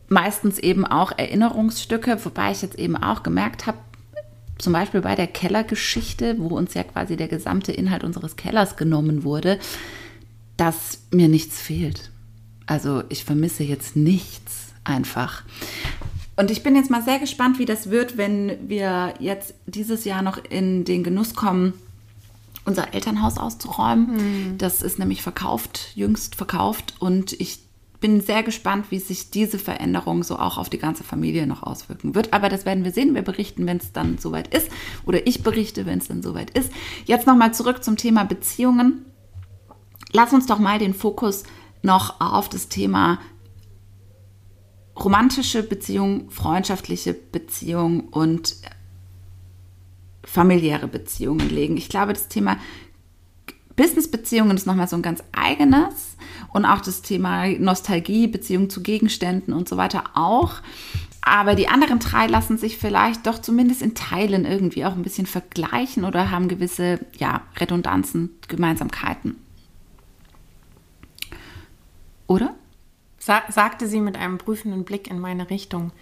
[0.10, 3.78] meistens eben auch Erinnerungsstücke, wobei ich jetzt eben auch gemerkt habe,
[4.58, 9.24] zum Beispiel bei der Kellergeschichte, wo uns ja quasi der gesamte Inhalt unseres Kellers genommen
[9.24, 9.60] wurde,
[10.58, 12.12] dass mir nichts fehlt.
[12.66, 15.44] Also ich vermisse jetzt nichts einfach.
[16.36, 20.22] Und ich bin jetzt mal sehr gespannt, wie das wird, wenn wir jetzt dieses Jahr
[20.22, 21.74] noch in den Genuss kommen,
[22.66, 24.58] unser Elternhaus auszuräumen.
[24.58, 26.96] Das ist nämlich verkauft, jüngst verkauft.
[27.00, 27.60] Und ich
[28.00, 32.16] bin sehr gespannt, wie sich diese Veränderung so auch auf die ganze Familie noch auswirken
[32.16, 32.34] wird.
[32.34, 33.16] Aber das werden wir sehen.
[33.16, 34.70] Wir berichten, wenn es dann soweit ist.
[35.06, 36.72] Oder ich berichte, wenn es dann soweit ist.
[37.06, 39.06] Jetzt nochmal zurück zum Thema Beziehungen.
[40.12, 41.44] Lass uns doch mal den Fokus
[41.82, 43.20] noch auf das Thema
[44.96, 48.56] romantische Beziehung, freundschaftliche Beziehung und
[50.24, 51.78] familiäre Beziehungen legen.
[51.78, 52.58] Ich glaube, das Thema
[53.76, 56.16] Business-Beziehungen ist nochmal so ein ganz eigenes
[56.54, 60.56] und auch das Thema Nostalgie, Beziehung zu Gegenständen und so weiter auch.
[61.22, 65.26] Aber die anderen drei lassen sich vielleicht doch zumindest in Teilen irgendwie auch ein bisschen
[65.26, 69.38] vergleichen oder haben gewisse ja, Redundanzen, Gemeinsamkeiten.
[72.28, 72.56] Oder?
[73.24, 75.94] Sa sagte sie mit einem prüfenden Blick in meine Richtung.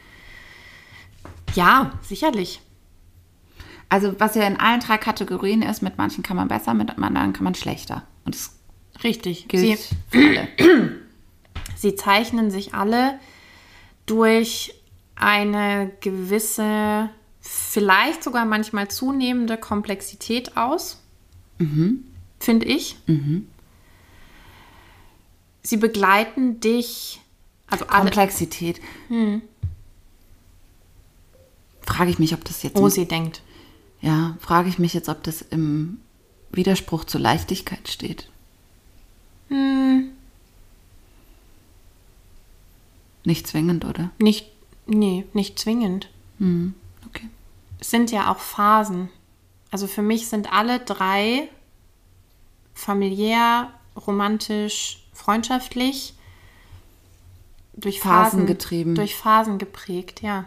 [1.53, 2.61] Ja, sicherlich.
[3.89, 7.33] Also was ja in allen drei Kategorien ist, mit manchen kann man besser, mit anderen
[7.33, 8.07] kann man schlechter.
[8.25, 8.57] Und das
[9.03, 9.47] Richtig.
[9.49, 10.47] gilt Sie, für alle.
[11.75, 13.19] sie zeichnen sich alle
[14.07, 14.73] durch
[15.15, 21.03] eine gewisse, vielleicht sogar manchmal zunehmende Komplexität aus,
[22.39, 22.97] finde ich.
[25.63, 27.21] Sie begleiten dich,
[27.67, 27.85] also.
[27.85, 28.81] Komplexität.
[31.81, 32.77] Frage ich mich, ob das jetzt.
[32.77, 33.41] Oh, sie denkt.
[34.01, 35.99] ja, frage ich mich jetzt, ob das im
[36.51, 38.27] Widerspruch zur Leichtigkeit steht.
[43.23, 44.09] Nicht zwingend, oder?
[44.17, 44.49] Nicht,
[44.87, 46.09] nee, nicht zwingend.
[46.39, 47.29] Okay.
[47.79, 49.09] Es sind ja auch Phasen.
[49.69, 51.49] Also für mich sind alle drei
[52.73, 56.15] familiär, romantisch, freundschaftlich
[57.73, 58.95] durch Phasen, Phasen getrieben.
[58.95, 60.45] Durch Phasen geprägt, ja.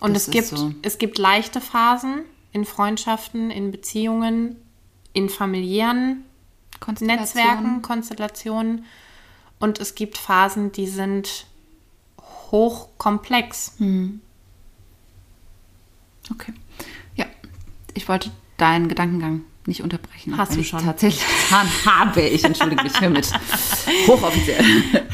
[0.00, 0.72] Und Das es gibt, so.
[0.82, 4.56] es gibt leichte Phasen in Freundschaften, in Beziehungen,
[5.12, 6.24] in familiären
[6.80, 7.20] Konstellation.
[7.20, 8.84] Netzwerken, Konstellationen.
[9.58, 11.46] Und es gibt Phasen, die sind
[12.50, 13.76] hochkomplex.
[16.30, 16.52] Okay.
[17.16, 17.26] Ja,
[17.94, 20.36] ich wollte deinen Gedankengang nicht unterbrechen.
[20.36, 20.84] Hast du schon.
[20.84, 21.24] Tatsächlich
[21.86, 22.20] habe.
[22.22, 23.30] Ich entschuldige mich hiermit.
[24.06, 24.64] Hochoffiziell.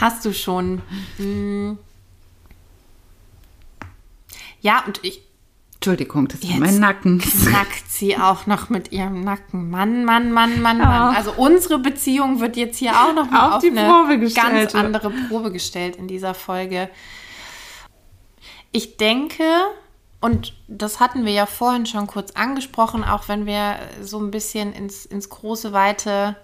[0.01, 0.83] Hast du schon.
[1.17, 1.79] Hm.
[4.61, 5.23] Ja, und ich
[5.83, 7.21] Entschuldigung, das Jetzt mein Nacken.
[7.21, 9.71] knackt sie auch noch mit ihrem Nacken.
[9.71, 11.17] Mann, Mann, Mann, Mann, Mann.
[11.17, 14.73] Also unsere Beziehung wird jetzt hier auch noch mal Auf auf, die eine Probe gestellt,
[14.73, 16.91] ganz andere Probe gestellt in dieser Folge.
[18.73, 19.43] Ich denke,
[20.21, 24.73] und das hatten wir ja vorhin schon kurz angesprochen, auch wenn wir so ein bisschen
[24.73, 26.37] ins, ins große, weite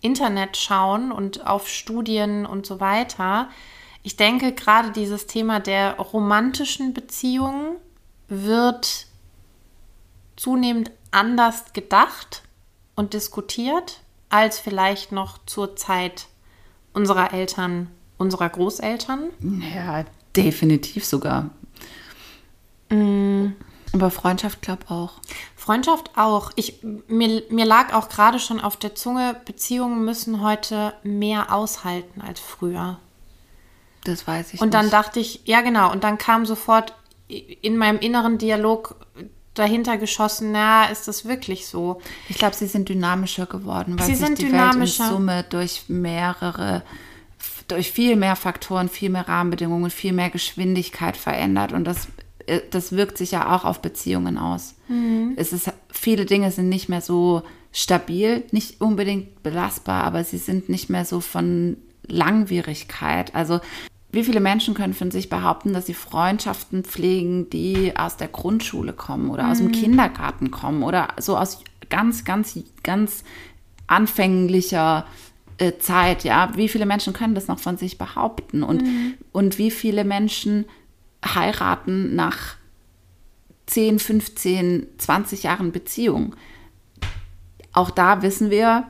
[0.00, 3.50] Internet schauen und auf Studien und so weiter.
[4.02, 7.76] Ich denke, gerade dieses Thema der romantischen Beziehungen
[8.28, 9.06] wird
[10.36, 12.42] zunehmend anders gedacht
[12.94, 16.28] und diskutiert als vielleicht noch zur Zeit
[16.92, 19.30] unserer Eltern, unserer Großeltern.
[19.74, 20.04] Ja,
[20.34, 21.50] definitiv sogar.
[22.90, 25.14] Aber Freundschaft glaube auch.
[25.56, 26.50] Freundschaft auch.
[26.56, 32.20] Ich, mir, mir lag auch gerade schon auf der Zunge, Beziehungen müssen heute mehr aushalten
[32.20, 32.98] als früher.
[34.04, 34.92] Das weiß ich Und dann nicht.
[34.92, 36.94] dachte ich, ja genau, und dann kam sofort
[37.28, 38.94] in meinem inneren Dialog
[39.54, 42.00] dahinter geschossen, na, ist das wirklich so?
[42.28, 45.04] Ich glaube, sie sind dynamischer geworden, weil Sie sich sind die dynamischer.
[45.04, 46.82] Welt in Summe durch mehrere,
[47.66, 52.08] durch viel mehr Faktoren, viel mehr Rahmenbedingungen, viel mehr Geschwindigkeit verändert und das,
[52.70, 54.74] das wirkt sich ja auch auf Beziehungen aus.
[54.88, 55.34] Mhm.
[55.36, 60.68] Es ist, viele Dinge sind nicht mehr so stabil, nicht unbedingt belastbar, aber sie sind
[60.68, 63.34] nicht mehr so von Langwierigkeit.
[63.34, 63.60] Also
[64.12, 68.92] wie viele Menschen können von sich behaupten, dass sie Freundschaften pflegen, die aus der Grundschule
[68.92, 73.24] kommen oder aus dem Kindergarten kommen oder so aus ganz, ganz, ganz
[73.88, 75.06] anfänglicher
[75.58, 76.50] äh, Zeit, ja?
[76.54, 78.82] Wie viele Menschen können das noch von sich behaupten und,
[79.32, 80.64] und wie viele Menschen
[81.34, 82.56] heiraten nach
[83.66, 86.34] 10, 15, 20 Jahren Beziehung?
[87.72, 88.86] Auch da wissen wir,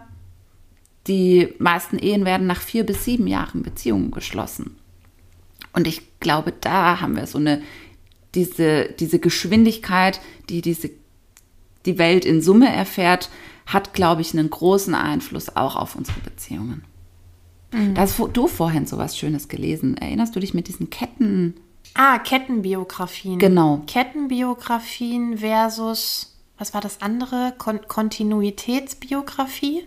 [1.07, 4.77] die meisten Ehen werden nach vier bis sieben Jahren Beziehungen geschlossen.
[5.73, 7.63] Und ich glaube, da haben wir so eine,
[8.35, 10.91] diese, diese Geschwindigkeit, die diese,
[11.85, 13.31] die Welt in Summe erfährt,
[13.67, 16.85] hat, glaube ich, einen großen Einfluss auch auf unsere Beziehungen.
[17.95, 19.97] Da hast du vorhin so was Schönes gelesen.
[19.97, 21.55] Erinnerst du dich mit diesen Ketten?
[21.97, 23.39] Ah, Kettenbiografien.
[23.39, 23.83] Genau.
[23.87, 27.55] Kettenbiografien versus, was war das andere?
[27.57, 29.85] Kon Kontinuitätsbiografie?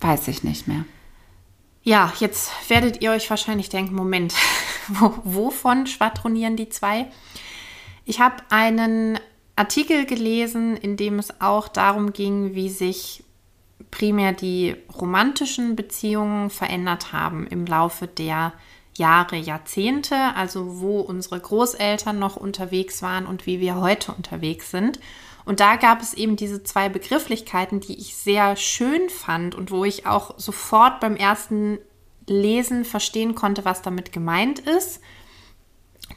[0.00, 0.84] Weiß ich nicht mehr.
[1.82, 4.34] Ja, jetzt werdet ihr euch wahrscheinlich denken, Moment,
[4.88, 7.06] wo, wovon schwadronieren die zwei?
[8.04, 9.18] Ich habe einen
[9.56, 13.24] Artikel gelesen, in dem es auch darum ging, wie sich
[13.90, 18.52] primär die romantischen Beziehungen verändert haben im Laufe der Jahre,
[18.96, 25.00] Jahrzehnte, also wo unsere Großeltern noch unterwegs waren und wie wir heute unterwegs sind.
[25.44, 29.84] Und da gab es eben diese zwei Begrifflichkeiten, die ich sehr schön fand und wo
[29.84, 31.78] ich auch sofort beim ersten
[32.26, 35.00] Lesen verstehen konnte, was damit gemeint ist.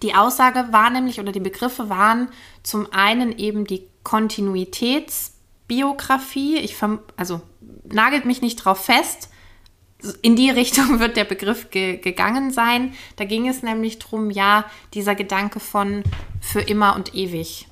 [0.01, 2.29] Die Aussage war nämlich, oder die Begriffe waren
[2.63, 6.57] zum einen eben die Kontinuitätsbiografie.
[6.57, 6.77] Ich
[7.17, 7.41] also
[7.83, 9.29] nagelt mich nicht drauf fest.
[10.21, 12.93] In die Richtung wird der Begriff ge gegangen sein.
[13.15, 16.03] Da ging es nämlich drum, ja, dieser Gedanke von
[16.39, 17.67] für immer und ewig.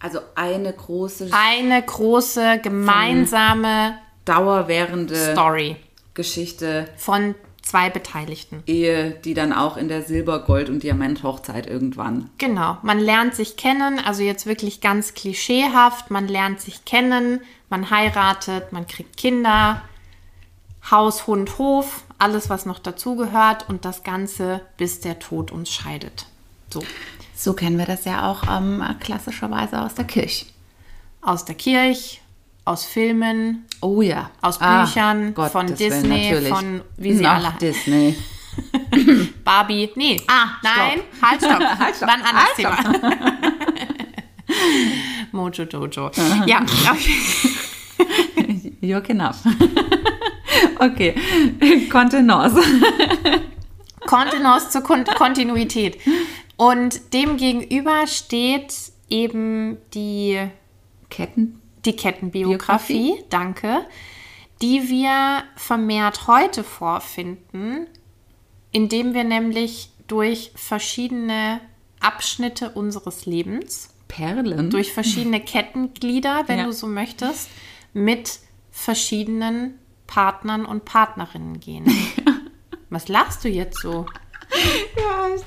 [0.00, 5.76] Also eine große, Eine große gemeinsame dauerwährende Story
[6.14, 8.62] Geschichte, von zwei Beteiligten.
[8.66, 12.30] Ehe, die dann auch in der Silber-, Gold- und Diamant-Hochzeit irgendwann.
[12.38, 17.90] Genau, man lernt sich kennen, also jetzt wirklich ganz klischeehaft, man lernt sich kennen, man
[17.90, 19.82] heiratet, man kriegt Kinder,
[20.90, 26.26] Haus, Hund, Hof, alles, was noch dazugehört und das Ganze, bis der Tod uns scheidet.
[26.72, 26.82] So,
[27.34, 30.46] So kennen wir das ja auch ähm, klassischerweise aus der Kirche.
[31.22, 32.18] aus der Kirche,
[32.64, 34.30] aus Filmen, Oh ja.
[34.42, 38.16] Aus Büchern, Gottes von Disney, von wie sie Noch alle- Disney.
[39.44, 42.08] Barbie, nee, Ah, nein, halt, stopp, Halt, stopp.
[42.08, 43.16] war ein anderes Halt, Thema.
[45.32, 46.10] Mojo Dojo.
[46.46, 46.60] Ja,
[48.82, 49.36] You're enough.
[50.78, 51.14] okay,
[51.90, 52.60] Kontenance.
[54.06, 55.98] Kontenance zur Kon Kontinuität.
[56.56, 58.74] Und dem gegenüber steht
[59.08, 60.38] eben die,
[61.08, 61.60] Ketten.
[61.84, 63.86] die Kettenbiografie, danke,
[64.62, 67.86] die wir vermehrt heute vorfinden,
[68.72, 71.60] indem wir nämlich durch verschiedene
[72.00, 74.70] Abschnitte unseres Lebens, Perlen.
[74.70, 76.64] durch verschiedene Kettenglieder, wenn Ja.
[76.66, 77.48] du so möchtest,
[77.92, 79.78] mit verschiedenen
[80.10, 81.84] Partnern und Partnerinnen gehen.
[82.90, 84.06] Was lachst du jetzt so?
[84.96, 85.42] Ja, ich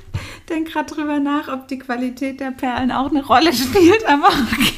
[0.47, 4.73] denke gerade drüber nach, ob die Qualität der Perlen auch eine Rolle spielt, aber okay.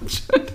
[0.00, 0.46] Entschuldigung.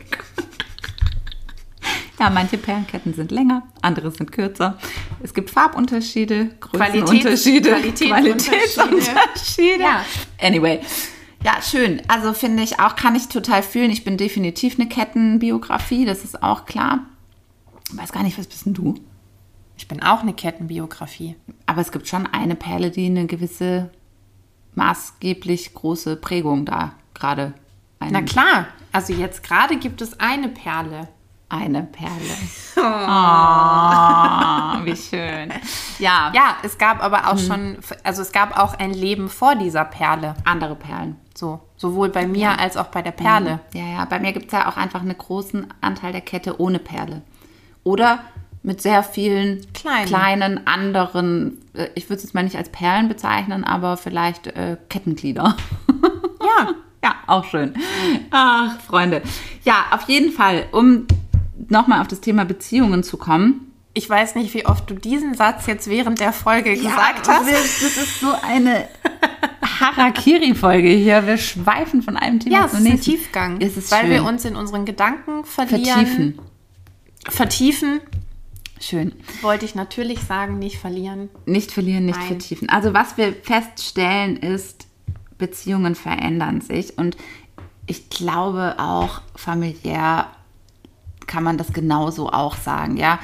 [2.18, 4.78] Ja, manche Perlenketten sind länger, andere sind kürzer.
[5.22, 9.84] Es gibt Farbunterschiede, Größenunterschiede, Qualitäts- Qualitätsunterschiede.
[9.84, 10.06] Ja.
[10.42, 10.80] Anyway.
[11.46, 12.02] Ja, schön.
[12.08, 13.92] Also finde ich auch, kann ich total fühlen.
[13.92, 17.02] Ich bin definitiv eine Kettenbiografie, das ist auch klar.
[17.92, 18.96] Weiß gar nicht, was bist denn du?
[19.78, 21.36] Ich bin auch eine Kettenbiografie.
[21.68, 23.92] Aber es gibt schon eine Perle, die eine gewisse
[24.74, 27.54] maßgeblich große Prägung da gerade
[28.00, 31.10] Na klar, also jetzt gerade gibt es eine Perle.
[31.50, 32.12] Eine Perle.
[34.78, 35.52] Oh, wie schön.
[36.00, 39.86] Ja, Ja, es gab aber auch schon, also es gab auch ein Leben vor dieser
[39.86, 40.36] Perle.
[40.46, 41.16] andere Perlen.
[41.36, 43.60] So, sowohl bei mir als auch bei der Perle.
[43.74, 46.80] Ja, ja, bei mir gibt es ja auch einfach einen großen Anteil der Kette ohne
[46.80, 47.22] Perle.
[47.84, 48.20] Oder
[48.64, 50.08] mit sehr vielen Kleinen.
[50.08, 54.78] kleinen anderen, äh, ich würde es jetzt mal nicht als Perlen bezeichnen, aber vielleicht äh,
[54.90, 55.56] Kettenglieder.
[56.42, 56.68] Ja,
[57.04, 57.76] Ja, auch schön.
[58.32, 59.22] Ach, Freunde.
[59.64, 61.06] Ja, auf jeden Fall, um
[61.70, 63.72] nochmal auf das Thema Beziehungen zu kommen.
[63.94, 67.46] ich weiß nicht, wie oft du diesen Satz jetzt während der Folge gesagt hast.
[67.48, 68.88] wir- Das ist so eine
[69.80, 71.26] Harakiri-Folge hier.
[71.26, 73.12] Wir schweifen von einem Thema Ja, es zum ist ein nächsten.
[73.12, 74.10] Tiefgang, Es ist weil schön.
[74.12, 75.84] wir uns in unseren Gedanken verlieren.
[76.06, 76.40] vertiefen.
[77.28, 78.02] Vertiefen,
[78.80, 79.14] Schön.
[79.42, 81.30] wollte ich natürlich sagen, nicht verlieren.
[81.46, 82.28] Nicht verlieren, nicht Nein.
[82.28, 82.70] vertiefen.
[82.70, 84.88] Also was wir feststellen ist,
[85.38, 87.18] Beziehungen verändern sich und
[87.88, 90.28] ich glaube auch familiär
[91.28, 93.20] kann man das genauso auch sagen, ja.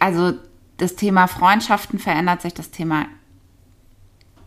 [0.00, 0.34] Also
[0.76, 3.06] das Thema Freundschaften verändert sich, das Thema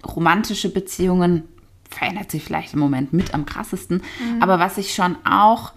[0.05, 1.43] romantische Beziehungen
[1.89, 4.01] verändert sich vielleicht im Moment mit am krassesten.
[4.39, 5.73] Aber was ich schon auch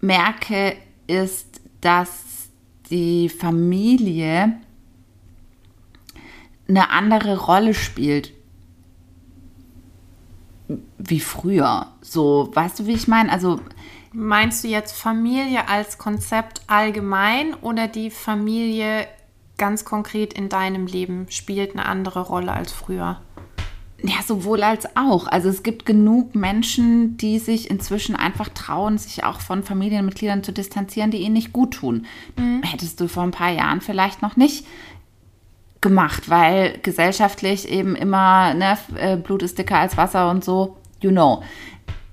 [0.00, 0.76] merke,
[1.06, 2.48] ist, dass
[2.90, 4.52] die Familie
[6.68, 8.32] eine andere Rolle spielt
[10.98, 11.88] wie früher.
[12.00, 13.32] So, weißt du, wie ich meine?
[13.32, 13.60] Also
[14.12, 19.06] Meinst du jetzt Familie als Konzept allgemein oder die Familie
[19.56, 23.20] ganz konkret in deinem Leben spielt eine andere Rolle als früher?
[24.02, 25.28] Ja, sowohl als auch.
[25.28, 30.52] Also es gibt genug Menschen, die sich inzwischen einfach trauen, sich auch von Familienmitgliedern zu
[30.52, 32.06] distanzieren, die ihnen nicht gut tun.
[32.62, 34.66] Hättest du vor ein paar Jahren vielleicht noch nicht
[35.80, 41.10] gemacht, weil gesellschaftlich eben immer ne, äh, Blut ist dicker als Wasser und so, you
[41.10, 41.42] know.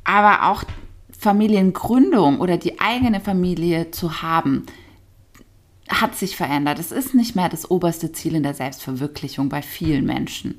[0.04, 0.64] Aber auch
[1.18, 4.66] Familiengründung oder die eigene Familie zu haben,
[5.90, 6.80] hat sich verändert.
[6.80, 10.56] Es ist nicht mehr das oberste Ziel in der Selbstverwirklichung bei vielen Menschen.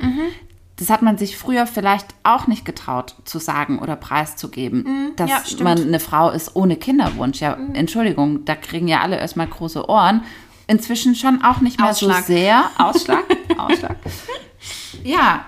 [0.77, 5.43] Das hat man sich früher vielleicht auch nicht getraut zu sagen oder preiszugeben, dass ja,
[5.63, 7.41] man eine Frau ist ohne Kinderwunsch.
[7.41, 10.23] Ja, Entschuldigung, da kriegen ja alle erstmal große Ohren.
[10.67, 12.25] Inzwischen schon auch nicht mehr Ausschlag.
[12.25, 12.65] so sehr.
[12.79, 13.25] Ausschlag,
[13.59, 13.97] Ausschlag.
[15.05, 15.45] Ja,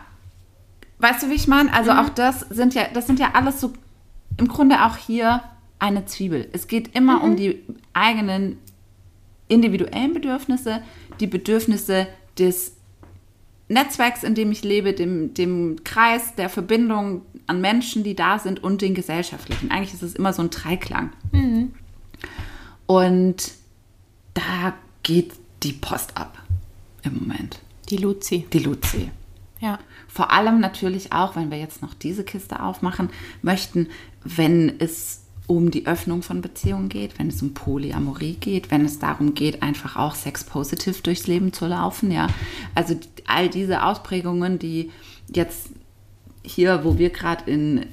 [0.98, 1.72] weißt du, wie ich meine?
[1.72, 3.72] Also auch das sind ja, das sind ja alles so
[4.36, 5.42] im Grunde auch hier
[5.78, 6.48] eine Zwiebel.
[6.52, 8.58] Es geht immer um die eigenen
[9.48, 10.82] individuellen Bedürfnisse,
[11.20, 12.06] die Bedürfnisse
[12.38, 12.76] des
[13.68, 18.62] Netzwerks, in dem ich lebe, dem, dem Kreis der Verbindung an Menschen, die da sind
[18.62, 19.70] und den gesellschaftlichen.
[19.70, 21.10] Eigentlich ist es immer so ein Dreiklang.
[22.86, 23.52] Und
[24.34, 26.38] da geht die Post ab
[27.02, 27.60] im Moment.
[27.88, 28.46] Die Luzi.
[28.52, 29.10] Die Luzi.
[29.60, 29.78] Ja.
[30.08, 33.10] Vor allem natürlich auch, wenn wir jetzt noch diese Kiste aufmachen
[33.40, 33.88] möchten,
[34.24, 38.98] wenn es um die Öffnung von Beziehungen geht, wenn es um Polyamorie geht, wenn es
[38.98, 42.28] darum geht, einfach auch sex-positiv durchs Leben zu laufen, ja.
[42.74, 42.94] Also
[43.26, 44.90] all diese Ausprägungen, die
[45.34, 45.70] jetzt
[46.42, 47.86] hier, wo wir gerade in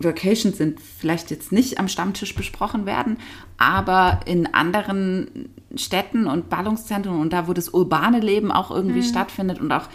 [0.00, 3.18] Vacation sind, vielleicht jetzt nicht am Stammtisch besprochen werden,
[3.56, 9.60] aber in anderen Städten und Ballungszentren und da, wo das urbane Leben auch irgendwie stattfindet
[9.60, 9.88] und auch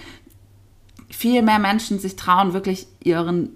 [1.09, 3.49] viel mehr Menschen sich trauen, wirklich ihren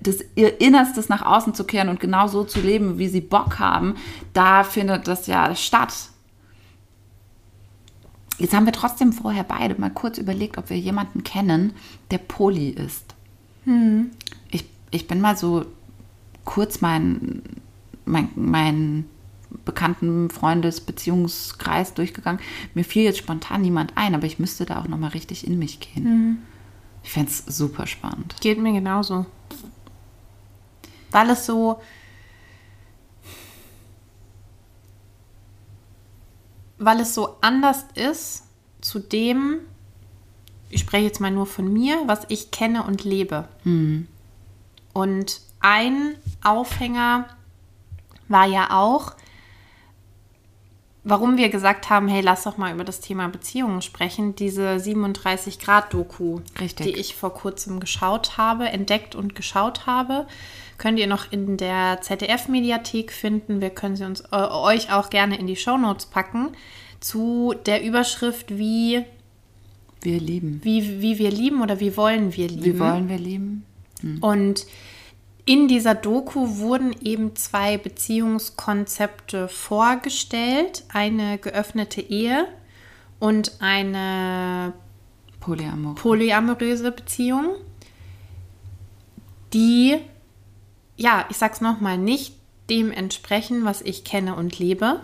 [0.00, 3.58] das, ihr Innerstes nach außen zu kehren und genau so zu leben, wie sie Bock
[3.58, 3.96] haben,
[4.32, 6.10] da findet das ja statt.
[8.38, 11.72] Jetzt haben wir trotzdem vorher beide mal kurz überlegt, ob wir jemanden kennen,
[12.10, 13.14] der Poli ist.
[14.50, 15.66] Ich ich bin mal so
[16.44, 17.42] kurz mein,
[18.04, 19.04] mein, mein
[19.64, 22.40] bekannten Freundes Beziehungskreis durchgegangen.
[22.74, 25.58] Mir fiel jetzt spontan niemand ein, aber ich müsste da auch noch mal richtig in
[25.58, 26.04] mich gehen.
[26.04, 26.38] Mhm.
[27.02, 28.34] Ich fände es super spannend.
[28.40, 29.26] Geht mir genauso.
[31.16, 31.80] Weil es so.
[36.76, 38.44] Weil es so anders ist
[38.82, 39.60] zu dem,
[40.68, 43.48] ich spreche jetzt mal nur von mir, was ich kenne und lebe.
[44.92, 47.28] Und ein Aufhänger
[48.28, 49.14] war ja auch,
[51.02, 55.60] warum wir gesagt haben, hey, lass doch mal über das Thema Beziehungen sprechen, diese 37
[55.60, 56.86] Grad Doku, Richtig.
[56.86, 60.26] die ich vor kurzem geschaut habe, entdeckt und geschaut habe,
[60.78, 63.60] könnt ihr noch in der ZDF Mediathek finden.
[63.60, 66.50] Wir können sie uns äh, euch auch gerne in die Shownotes packen
[67.00, 69.04] zu der Überschrift wie
[70.02, 70.60] Wir lieben.
[70.62, 72.64] wie, wie wir lieben oder wie wollen wir lieben.
[72.64, 73.64] Wie wollen wir lieben?
[74.20, 74.66] Und
[75.44, 80.84] in dieser Doku wurden eben zwei Beziehungskonzepte vorgestellt.
[80.92, 82.46] Eine geöffnete Ehe
[83.18, 84.72] und eine
[85.40, 85.94] Polyamor.
[85.94, 87.54] polyamoröse Beziehung,
[89.52, 89.98] die,
[90.96, 92.34] ja, ich sag's nochmal, nicht
[92.70, 95.00] dem entsprechen, was ich kenne und lebe.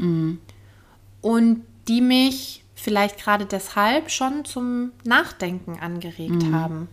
[1.21, 6.89] Und die mich vielleicht gerade deshalb schon zum Nachdenken angeregt haben.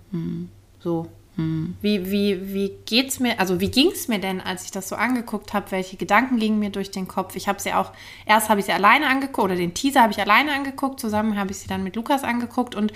[0.80, 1.08] So.
[1.82, 4.98] Wie, wie, wie geht's mir, also wie ging es mir denn, als ich das so
[4.98, 5.72] angeguckt habe?
[5.72, 7.38] Welche Gedanken gingen mir durch den Kopf?
[7.38, 7.94] Ich habe sie auch,
[8.26, 11.52] erst habe ich sie alleine angeguckt, oder den Teaser habe ich alleine angeguckt, zusammen habe
[11.52, 12.92] ich sie dann mit Lukas angeguckt und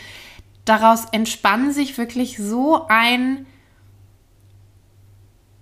[0.66, 3.46] daraus entspann sich wirklich so ein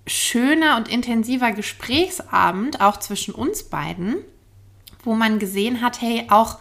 [0.07, 4.17] schöner und intensiver Gesprächsabend, auch zwischen uns beiden,
[5.03, 6.57] wo man gesehen hat, hey, auch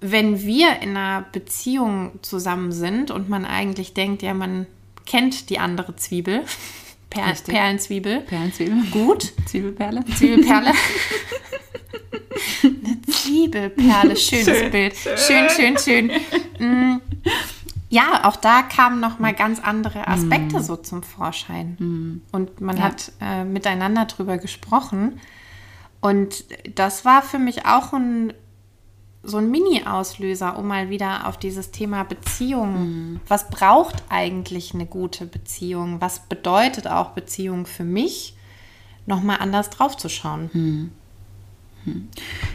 [0.00, 4.66] wenn wir in einer Beziehung zusammen sind und man eigentlich denkt, ja, man
[5.06, 6.44] kennt die andere Zwiebel,
[7.10, 7.54] per Richtig.
[7.54, 8.82] Perlenzwiebel, Perlenzwiebel.
[8.90, 10.04] gut, Zwiebelperle.
[10.16, 10.72] Zwiebelperle.
[12.62, 14.94] Eine Zwiebelperle, schönes Bild.
[14.96, 16.10] Schön, schön, schön.
[16.58, 17.00] Mm,
[17.92, 22.22] Ja, auch da kamen noch mal ganz andere Aspekte so zum Vorschein.
[22.32, 22.84] Und man Ja.
[22.84, 25.20] hat äh, miteinander drüber gesprochen.
[26.00, 28.32] Und das war für mich auch ein,
[29.22, 33.20] so ein Mini-Auslöser, um mal wieder auf dieses Thema Beziehung.
[33.28, 36.00] Was braucht eigentlich eine gute Beziehung?
[36.00, 38.34] Was bedeutet auch Beziehung für mich?
[39.04, 40.90] Nochmal anders drauf zu schauen.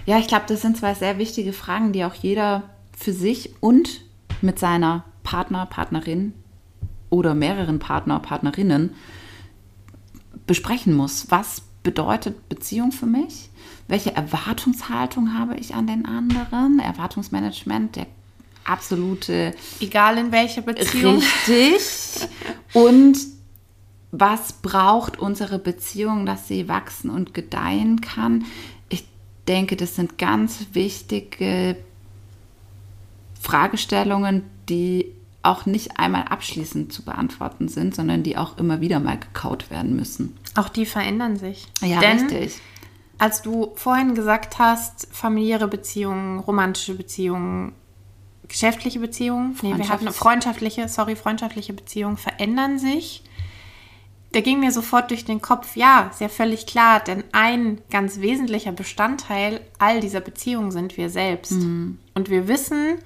[0.08, 2.64] Ja, ich glaube, das sind zwei sehr wichtige Fragen, die auch jeder
[2.98, 4.02] für sich und
[4.42, 6.34] mit seiner Partner, Partnerin
[7.09, 8.95] oder mehreren Partner, Partnerinnen
[10.45, 11.30] besprechen muss.
[11.30, 13.49] Was bedeutet Beziehung für mich?
[13.89, 16.80] Welche Erwartungshaltung habe ich an den anderen?
[16.80, 18.07] Erwartungsmanagement, der
[18.63, 21.21] absolute Egal in welche Beziehung.
[21.47, 22.30] Richtig.
[22.71, 23.17] Und
[24.11, 28.45] was braucht unsere Beziehung, dass sie wachsen und gedeihen kann?
[28.88, 29.05] Ich
[29.45, 31.75] denke, das sind ganz wichtige
[33.41, 35.16] Fragestellungen, die
[35.48, 39.95] auch nicht einmal abschließend zu beantworten sind, sondern die auch immer wieder mal gekaut werden
[39.95, 40.38] müssen.
[40.56, 41.68] Auch die verändern sich.
[41.82, 42.60] Ja, Denn richtig.
[43.18, 47.74] als du vorhin gesagt hast, familiäre Beziehungen, romantische Beziehungen,
[48.48, 53.24] geschäftliche Beziehungen, nee, wir hatten Freundschaftlich- freundschaftliche, sorry, freundschaftliche Beziehungen verändern sich.
[54.34, 58.74] Da ging mir sofort durch den Kopf, ja, ja völlig klar, denn ein ganz wesentlicher
[58.74, 61.54] Bestandteil all dieser Beziehungen sind wir selbst.
[61.54, 62.98] Und wir wissen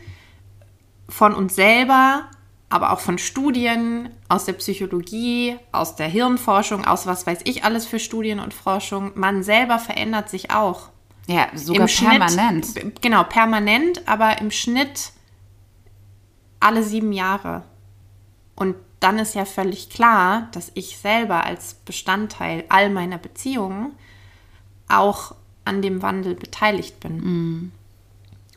[1.11, 2.29] von uns selber,
[2.69, 7.85] aber auch von Studien aus der Psychologie, aus der Hirnforschung, aus was weiß ich alles
[7.85, 10.89] für Studien und Forschung, man selber verändert sich auch.
[11.27, 12.65] Ja, sogar permanent.
[12.65, 15.11] Schnitt, genau, permanent, aber im Schnitt
[16.59, 17.63] alle sieben Jahre.
[18.55, 23.93] Und dann ist ja völlig klar, dass ich selber als Bestandteil all meiner Beziehungen
[24.87, 25.35] auch
[25.65, 27.71] an dem Wandel beteiligt bin.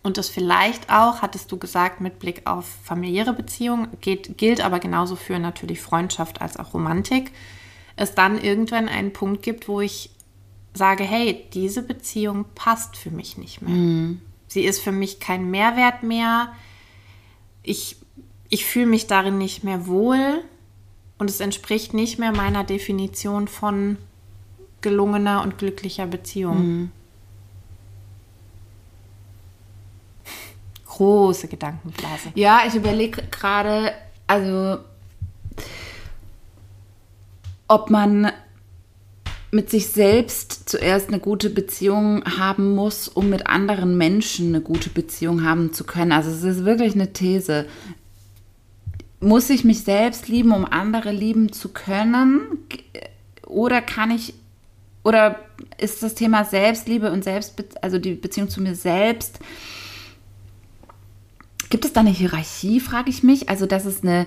[0.05, 4.79] Und das vielleicht auch, hattest du gesagt, mit Blick auf familiäre Beziehungen, geht, gilt aber
[4.79, 7.33] genauso für natürlich Freundschaft als auch Romantik,
[7.97, 10.11] es dann irgendwann einen Punkt gibt, wo ich
[10.75, 13.75] sage, hey, diese Beziehung passt für mich nicht mehr.
[14.47, 16.53] Sie ist für mich kein Mehrwert mehr.
[17.63, 17.97] Ich,
[18.51, 20.45] ich fühle mich darin nicht mehr wohl
[21.17, 23.97] und es entspricht nicht mehr meiner Definition von
[24.83, 26.91] gelungener und glücklicher Beziehung.
[30.97, 32.29] Große Gedankenblase.
[32.37, 33.91] Ja, ich überlege gerade,
[34.29, 34.79] also
[37.67, 38.31] ob man
[39.51, 44.89] mit sich selbst zuerst eine gute Beziehung haben muss, um mit anderen Menschen eine gute
[44.89, 46.13] Beziehung haben zu können.
[46.13, 47.67] Also es ist wirklich eine These.
[49.19, 52.43] muss ich mich selbst lieben, um andere lieben zu können?
[53.45, 54.35] Oder kann ich,
[55.03, 55.41] oder
[55.79, 59.41] ist das Thema Selbstliebe und Selbst, also die Beziehung zu mir selbst,
[61.71, 63.49] gibt es da eine Hierarchie, frage ich mich?
[63.49, 64.27] Also, dass es eine,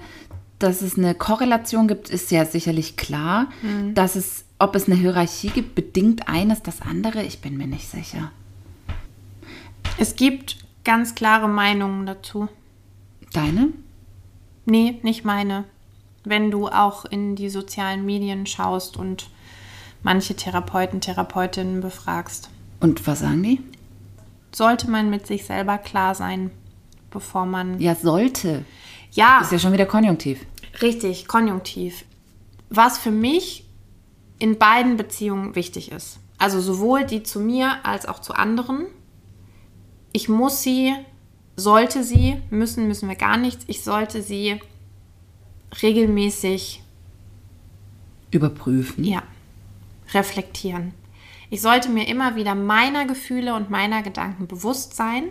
[0.60, 3.48] dass es eine Korrelation gibt, ist ja sicherlich klar.
[3.62, 3.94] Mhm.
[3.94, 7.90] Dass es, ob es eine Hierarchie gibt, bedingt eines das andere, ich bin mir nicht
[7.90, 8.32] sicher.
[9.98, 12.48] Es gibt ganz klare Meinungen dazu.
[13.34, 13.70] Deine?
[14.66, 15.66] Nee, nicht meine.
[16.24, 19.30] Wenn du auch in die sozialen Medien schaust und
[20.04, 22.50] manche Therapeuten, Therapeutinnen befragst.
[22.80, 23.62] Und was sagen die?
[24.54, 26.52] Sollte man mit sich selber klar sein,
[27.10, 27.80] bevor man.
[27.80, 28.66] Ja, sollte.
[29.12, 29.42] Ja.
[29.42, 30.46] Ist ja schon wieder Konjunktiv.
[30.82, 32.06] Richtig, Konjunktiv.
[32.70, 33.66] Was für mich
[34.40, 36.20] in beiden Beziehungen wichtig ist.
[36.38, 38.86] Also sowohl die zu mir als auch zu anderen.
[40.14, 40.94] Ich muss sie
[41.58, 44.62] sollte sie, müssen, müssen wir gar nichts, ich sollte sie
[45.82, 46.84] regelmäßig
[48.32, 49.04] überprüfen.
[49.04, 49.24] Ja,
[50.14, 50.94] reflektieren.
[51.50, 55.24] Ich sollte mir immer wieder meiner Gefühle und meiner Gedanken bewusst sein,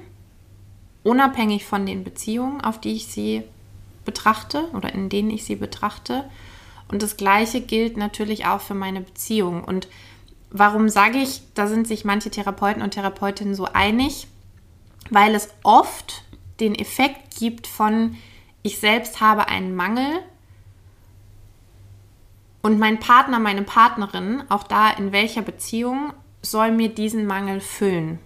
[1.06, 3.42] unabhängig von den Beziehungen, auf die ich sie
[4.04, 6.24] betrachte oder in denen ich sie betrachte.
[6.88, 9.64] Und das Gleiche gilt natürlich auch für meine Beziehung.
[9.64, 9.88] Und
[10.50, 14.28] warum sage ich, da sind sich manche Therapeuten und Therapeutinnen so einig?
[15.10, 16.24] weil es oft
[16.60, 18.16] den Effekt gibt von,
[18.62, 20.20] ich selbst habe einen Mangel
[22.62, 28.18] und mein Partner, meine Partnerin, auch da in welcher Beziehung, soll mir diesen Mangel füllen.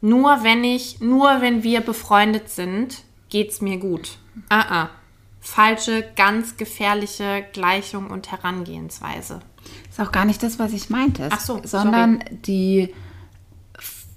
[0.00, 4.18] Nur wenn ich, nur wenn wir befreundet sind, geht es mir gut.
[4.48, 4.90] Ah, ah.
[5.40, 9.40] Falsche, ganz gefährliche Gleichung und Herangehensweise.
[9.88, 11.28] Ist auch gar nicht das, was ich meinte.
[11.30, 12.38] Ach so, sondern sorry.
[12.46, 12.94] die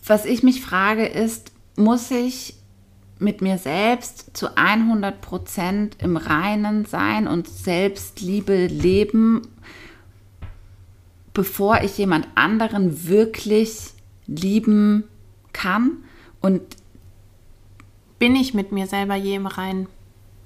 [0.06, 2.56] was ich mich frage ist, muss ich
[3.20, 9.42] mit mir selbst zu 100 Prozent im Reinen sein und Selbstliebe leben,
[11.34, 13.92] bevor ich jemand anderen wirklich
[14.28, 15.06] lieben
[15.54, 16.04] kann?
[16.42, 16.62] Und
[18.20, 19.88] bin ich mit mir selber je im Reinen?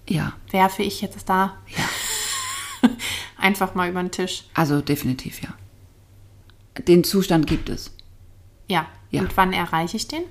[0.08, 0.34] Ja.
[0.52, 1.58] Werfe ich jetzt da?
[1.68, 2.90] Ja.
[3.38, 4.46] Einfach mal über den Tisch.
[4.54, 5.50] Also definitiv ja.
[6.88, 7.92] Den Zustand gibt es.
[8.68, 8.88] Ja.
[9.10, 9.22] Ja.
[9.22, 10.24] Und wann erreiche ich den?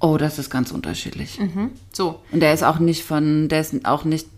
[0.00, 1.38] Oh, das ist ganz unterschiedlich.
[1.40, 1.70] Mhm.
[1.92, 2.20] So.
[2.30, 4.28] Und der ist auch nicht von, der ist auch nicht,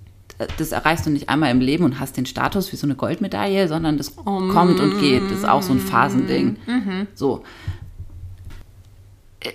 [0.57, 3.69] das erreichst du nicht einmal im Leben und hast den Status wie so eine Goldmedaille,
[3.69, 5.23] sondern das oh, kommt und geht.
[5.25, 6.57] Das ist auch so ein Phasending.
[6.67, 7.07] Mhm.
[7.15, 7.45] So.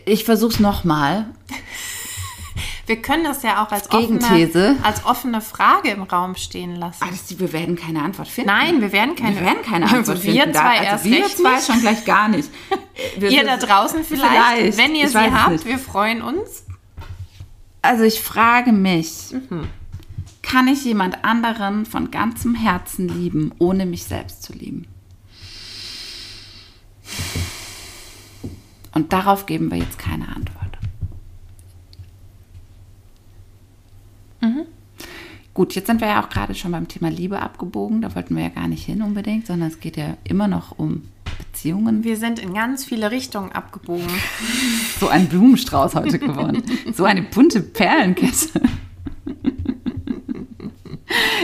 [0.06, 1.28] Ich versuch's nochmal.
[2.88, 3.92] Wir können das ja auch als.
[3.92, 7.04] Offene, als offene Frage im Raum stehen lassen.
[7.04, 8.52] Also, wir werden keine Antwort finden.
[8.52, 10.38] Nein, wir werden keine, wir werden keine Antwort also finden.
[10.38, 12.50] Wir zwei da, also wir zwei schon gleich gar nicht.
[13.18, 14.78] Wir ihr da draußen vielleicht, vielleicht.
[14.78, 15.66] wenn ihr ich sie habt, nicht.
[15.66, 16.64] wir freuen uns.
[17.82, 19.68] Also ich frage mich, mhm.
[20.42, 24.88] kann ich jemand anderen von ganzem Herzen lieben, ohne mich selbst zu lieben?
[28.96, 30.78] Und darauf geben wir jetzt keine Antwort.
[34.40, 34.66] Mhm.
[35.54, 38.02] Gut, jetzt sind wir ja auch gerade schon beim Thema Liebe abgebogen.
[38.02, 41.04] Da wollten wir ja gar nicht hin unbedingt, sondern es geht ja immer noch um
[41.38, 42.06] Beziehungen.
[42.06, 44.08] Wir sind in ganz viele Richtungen abgebogen.
[44.98, 46.64] So ein Blumenstrauß heute geworden.
[46.94, 48.62] so eine bunte Perlenkette.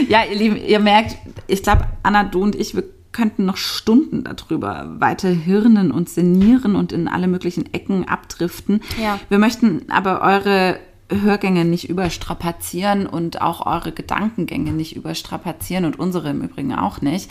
[0.08, 4.24] ja, ihr Lieben, ihr merkt, ich glaube, Anna, du und ich, wir könnten noch Stunden
[4.24, 8.80] darüber weiter hirnen und sinnieren und in alle möglichen Ecken abdriften.
[9.00, 9.20] Ja.
[9.28, 10.78] Wir möchten aber eure
[11.10, 17.30] Hörgänge nicht überstrapazieren und auch eure Gedankengänge nicht überstrapazieren und unsere im Übrigen auch nicht.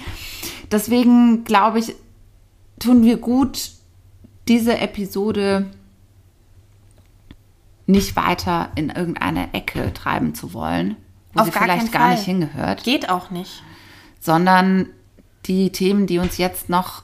[0.71, 1.95] Deswegen glaube ich,
[2.79, 3.71] tun wir gut,
[4.47, 5.67] diese Episode
[7.87, 10.95] nicht weiter in irgendeine Ecke treiben zu wollen,
[11.33, 12.83] wo Auf sie vielleicht gar nicht hingehört.
[12.83, 13.63] Geht auch nicht.
[14.19, 14.87] Sondern
[15.45, 17.03] die Themen, die uns jetzt noch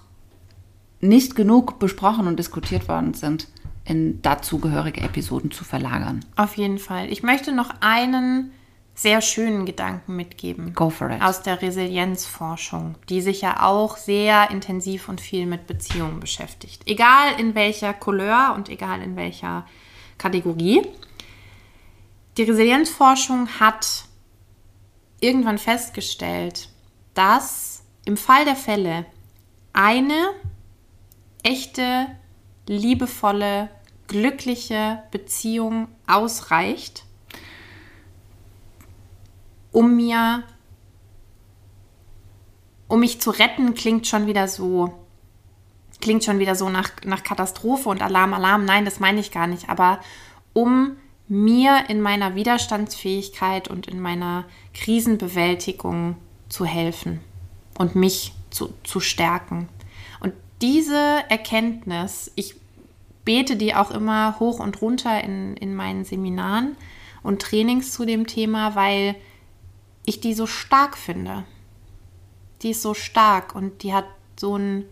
[0.99, 3.47] nicht genug besprochen und diskutiert worden sind,
[3.85, 6.25] in dazugehörige Episoden zu verlagern.
[6.35, 7.11] Auf jeden Fall.
[7.11, 8.51] Ich möchte noch einen
[8.97, 10.73] sehr schönen Gedanken mitgeben.
[10.73, 11.21] Go for it.
[11.21, 16.81] Aus der Resilienzforschung, die sich ja auch sehr intensiv und viel mit Beziehungen beschäftigt.
[16.87, 19.65] Egal in welcher Couleur und egal in welcher
[20.17, 20.81] Kategorie.
[22.37, 24.05] Die Resilienzforschung hat
[25.19, 26.69] irgendwann festgestellt,
[27.13, 27.66] dass
[28.07, 29.05] im Fall der Fälle
[29.73, 30.29] eine
[31.43, 32.07] echte,
[32.65, 33.69] liebevolle
[34.07, 37.03] glückliche Beziehung ausreicht,
[39.73, 40.43] um mir,
[42.87, 45.05] um mich zu retten, klingt schon wieder so,
[45.99, 48.63] klingt schon wieder so nach, nach Katastrophe und Alarm, Alarm.
[48.63, 49.67] Nein, das meine ich gar nicht.
[49.67, 49.99] Aber
[50.53, 50.95] um
[51.27, 56.15] mir in meiner Widerstandsfähigkeit und in meiner Krisenbewältigung
[56.47, 57.19] zu helfen
[57.77, 59.69] und mich zu, zu stärken.
[60.19, 62.55] Und diese Erkenntnis, ich
[63.23, 66.75] bete die auch immer hoch und runter in, in meinen Seminaren
[67.23, 69.15] und Trainings zu dem Thema, weil
[70.05, 71.43] ich die so stark finde.
[72.61, 74.05] Die ist so stark und die hat
[74.39, 74.85] so ein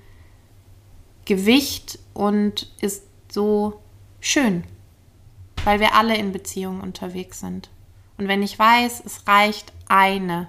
[1.23, 3.81] Gewicht und ist so
[4.19, 4.63] schön,
[5.63, 7.69] weil wir alle in Beziehungen unterwegs sind.
[8.17, 10.47] Und wenn ich weiß, es reicht eine,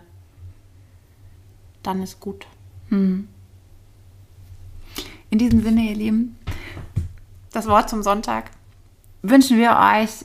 [1.86, 2.46] dann ist gut.
[2.88, 3.28] Hm.
[5.30, 6.36] In diesem Sinne, ihr Lieben,
[7.52, 8.50] das Wort zum Sonntag.
[9.22, 10.24] Wünschen wir euch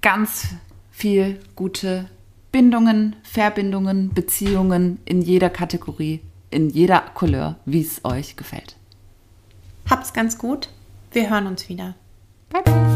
[0.00, 0.48] ganz
[0.90, 2.08] viel gute
[2.52, 8.76] Bindungen, Verbindungen, Beziehungen in jeder Kategorie, in jeder Couleur, wie es euch gefällt.
[9.90, 10.68] Habt's ganz gut.
[11.12, 11.94] Wir hören uns wieder.
[12.50, 12.93] Bye bye.